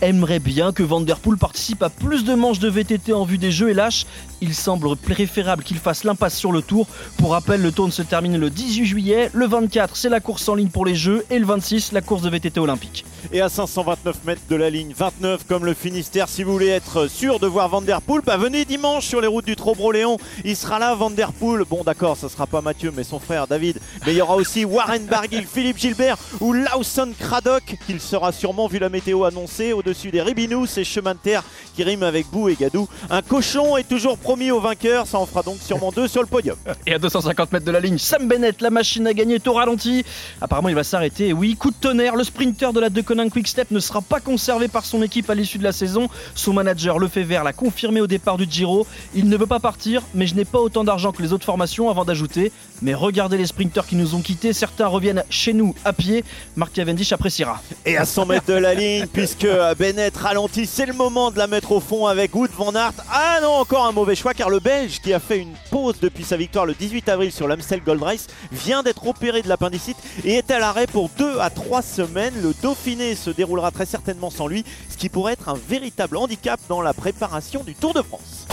[0.00, 3.38] aimerait bien que Van Der Poel participe à plus de manches de VTT en vue
[3.38, 4.06] des Jeux et lâche.
[4.40, 6.86] Il semble préférable qu'il fasse l'impasse sur le Tour.
[7.18, 9.30] Pour rappel, le Tour se termine le 18 juillet.
[9.32, 11.24] Le 24, c'est la course en ligne pour les Jeux.
[11.30, 13.04] Et le 26, la course de VTT olympique.
[13.32, 17.06] Et à 529 mètres de la ligne 29, comme le Finistère, si vous voulez être
[17.06, 20.16] sûr de voir Van Der Poel, bah venez dimanche sur les routes du Trobro-Léon.
[20.44, 21.64] Il sera là, Van Der Poel.
[21.68, 23.78] Bon, d'accord, ça sera pas Mathieu, mais son frère David.
[24.06, 28.66] Mais il y aura aussi Warren Barguil, Philippe Gilbert ou Lawson Craddock, qu'il sera sûrement,
[28.68, 31.42] vu la météo annoncée, au-dessus des Ribinous et chemins de terre
[31.74, 32.88] qui riment avec Bou et Gadou.
[33.10, 36.28] Un cochon est toujours promis au vainqueur, ça en fera donc sûrement deux sur le
[36.28, 36.56] podium.
[36.86, 39.52] Et à 250 mètres de la ligne, Sam Bennett, la machine à gagner, est au
[39.52, 40.04] ralenti.
[40.40, 41.32] Apparemment, il va s'arrêter.
[41.32, 44.20] Oui, coup de tonnerre, le sprinter de la De Coninck Quick Step ne sera pas
[44.20, 46.08] conservé par son équipe à l'issue de la saison.
[46.34, 48.86] Son manager, Lefebvre, l'a confirmé au départ du Giro.
[49.14, 51.90] Il ne veut pas partir, mais je n'ai pas autant d'argent que les autres formations
[51.90, 52.52] avant d'ajouter.
[52.82, 54.52] Mais regardez les sprinters qui nous ont quittés.
[54.52, 56.24] Certains reviennent chez nous à pied.
[56.56, 57.60] Mark Cavendish appréciera.
[57.84, 59.46] Et à 100 mètres de la ligne, puisque
[59.80, 62.92] Bennett ralentit, c'est le moment de la mettre au fond avec Wood Van Aert.
[63.10, 66.22] Ah non, encore un mauvais choix, car le Belge, qui a fait une pause depuis
[66.22, 70.34] sa victoire le 18 avril sur l'Amstel Gold Race, vient d'être opéré de l'appendicite et
[70.34, 72.34] est à l'arrêt pour 2 à 3 semaines.
[72.42, 76.60] Le Dauphiné se déroulera très certainement sans lui, ce qui pourrait être un véritable handicap
[76.68, 78.49] dans la préparation du Tour de France.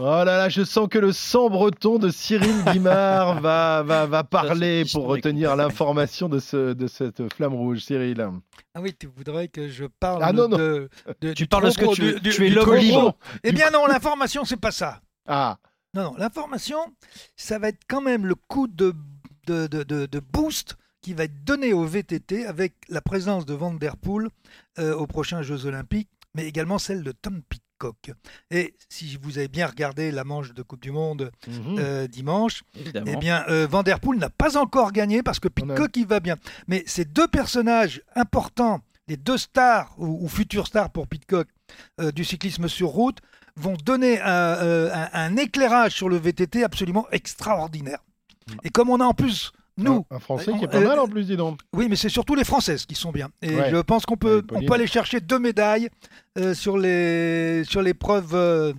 [0.00, 4.22] Oh là là, je sens que le sang breton de Cyril Guimard va, va, va
[4.22, 7.80] parler pour retenir l'information de, ce, de cette flamme rouge.
[7.80, 8.24] Cyril.
[8.74, 10.56] Ah oui, tu voudrais que je parle Ah non, non.
[10.56, 10.88] de,
[11.20, 13.16] de- Tu parles de ce que tu- du- tu es l'homme libre.
[13.42, 15.00] Eh bien non, l'information, c'est pas ça.
[15.26, 15.58] Ah,
[15.94, 16.78] Non, non, l'information,
[17.36, 18.94] ça va être quand même le coup de,
[19.48, 23.54] de, de- de- de boost qui va être donné au VTT avec la présence de
[23.54, 24.28] Van Der Poel
[24.78, 27.42] euh, aux prochains Jeux Olympiques, mais également celle de Tom
[28.50, 31.76] Et si vous avez bien regardé la manche de Coupe du Monde Mhm.
[31.78, 33.10] euh, dimanche, Évidemment.
[33.12, 36.20] eh bien, euh, Van Der Poel n'a pas encore gagné parce que Pitcock, il va
[36.20, 36.36] bien.
[36.66, 41.48] Mais ces deux personnages importants, les deux stars ou, ou futures stars pour Pitcock
[42.00, 43.18] euh, du cyclisme sur route,
[43.56, 47.98] vont donner un, euh, un- un éclairage sur le VTT absolument extraordinaire.
[48.64, 50.04] Et comme on a en plus, nous...
[50.10, 51.60] un Français qui est euh, pas mal en plus, dis donc.
[51.74, 53.28] Oui, mais c'est surtout les Françaises qui sont bien.
[53.42, 53.70] Et Ouais.
[53.70, 55.88] je pense qu'on peut, on peut aller chercher deux médailles
[56.38, 58.30] euh, sur les sur l'épreuve.
[58.34, 58.72] euh,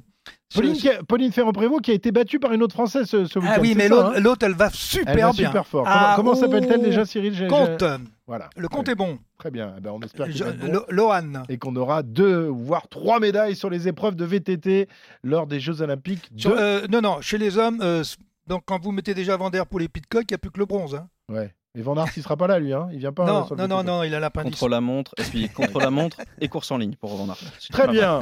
[0.54, 3.38] Pauline, qui a- Pauline Ferrand-Prévôt qui a été battue par une autre Française ce, ce
[3.38, 3.54] week-end.
[3.58, 5.48] Ah oui, mais l'autre, hein l'autre, elle va super Elle va bien.
[5.50, 5.84] super fort.
[5.88, 7.48] Ah, comment comment s'appelle-t-elle déjà, Cyril?
[7.48, 7.84] Comte.
[8.26, 8.50] Voilà.
[8.58, 9.20] Le compte est bon.
[9.38, 9.76] Très bien.
[9.78, 10.82] Eh ben, on espère Je- bon.
[10.90, 11.44] Lohan.
[11.50, 14.88] Et qu'on aura deux, voire trois médailles sur les épreuves de VTT
[15.24, 16.30] lors des Jeux Olympiques.
[16.36, 18.04] Sur- euh, non, non, chez les hommes, euh,
[18.50, 20.60] donc quand vous mettez déjà Van Der pour les Pitcock, il n'y a plus que
[20.60, 20.96] le bronze.
[20.96, 21.08] hein.
[21.30, 21.54] Ouais.
[21.78, 22.74] Et Van Aert, il sera pas là, lui.
[22.74, 22.90] Hein.
[22.92, 23.26] Il vient pas.
[23.26, 24.56] non, euh, non, non, non, il a l'appendice.
[24.60, 27.32] Contre la montre, et puis contre la montre et course en ligne pour Van
[27.72, 28.22] Très bien.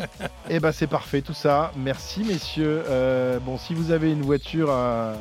[0.49, 1.71] Et ben c'est parfait tout ça.
[1.78, 2.84] Merci messieurs.
[2.88, 5.13] Euh, bon, si vous avez une voiture à,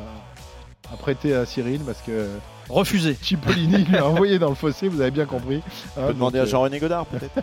[0.92, 2.28] à prêter à Cyril, parce que
[2.68, 3.14] Refusé.
[3.14, 5.62] Cipollini lui a envoyé dans le fossé, vous avez bien compris.
[5.96, 7.40] On peut demander à Jean-René Godard, peut-être.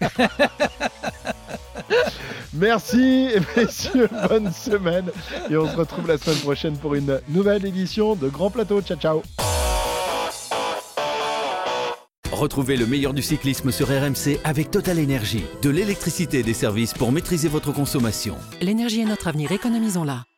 [2.52, 5.10] Merci, messieurs, bonne semaine.
[5.50, 8.82] Et on se retrouve la semaine prochaine pour une nouvelle édition de Grand Plateau.
[8.82, 9.22] Ciao, ciao.
[12.32, 15.44] Retrouvez le meilleur du cyclisme sur RMC avec Total Énergie.
[15.62, 18.34] De l'électricité et des services pour maîtriser votre consommation.
[18.60, 20.29] L'énergie est notre avenir, économisons-la.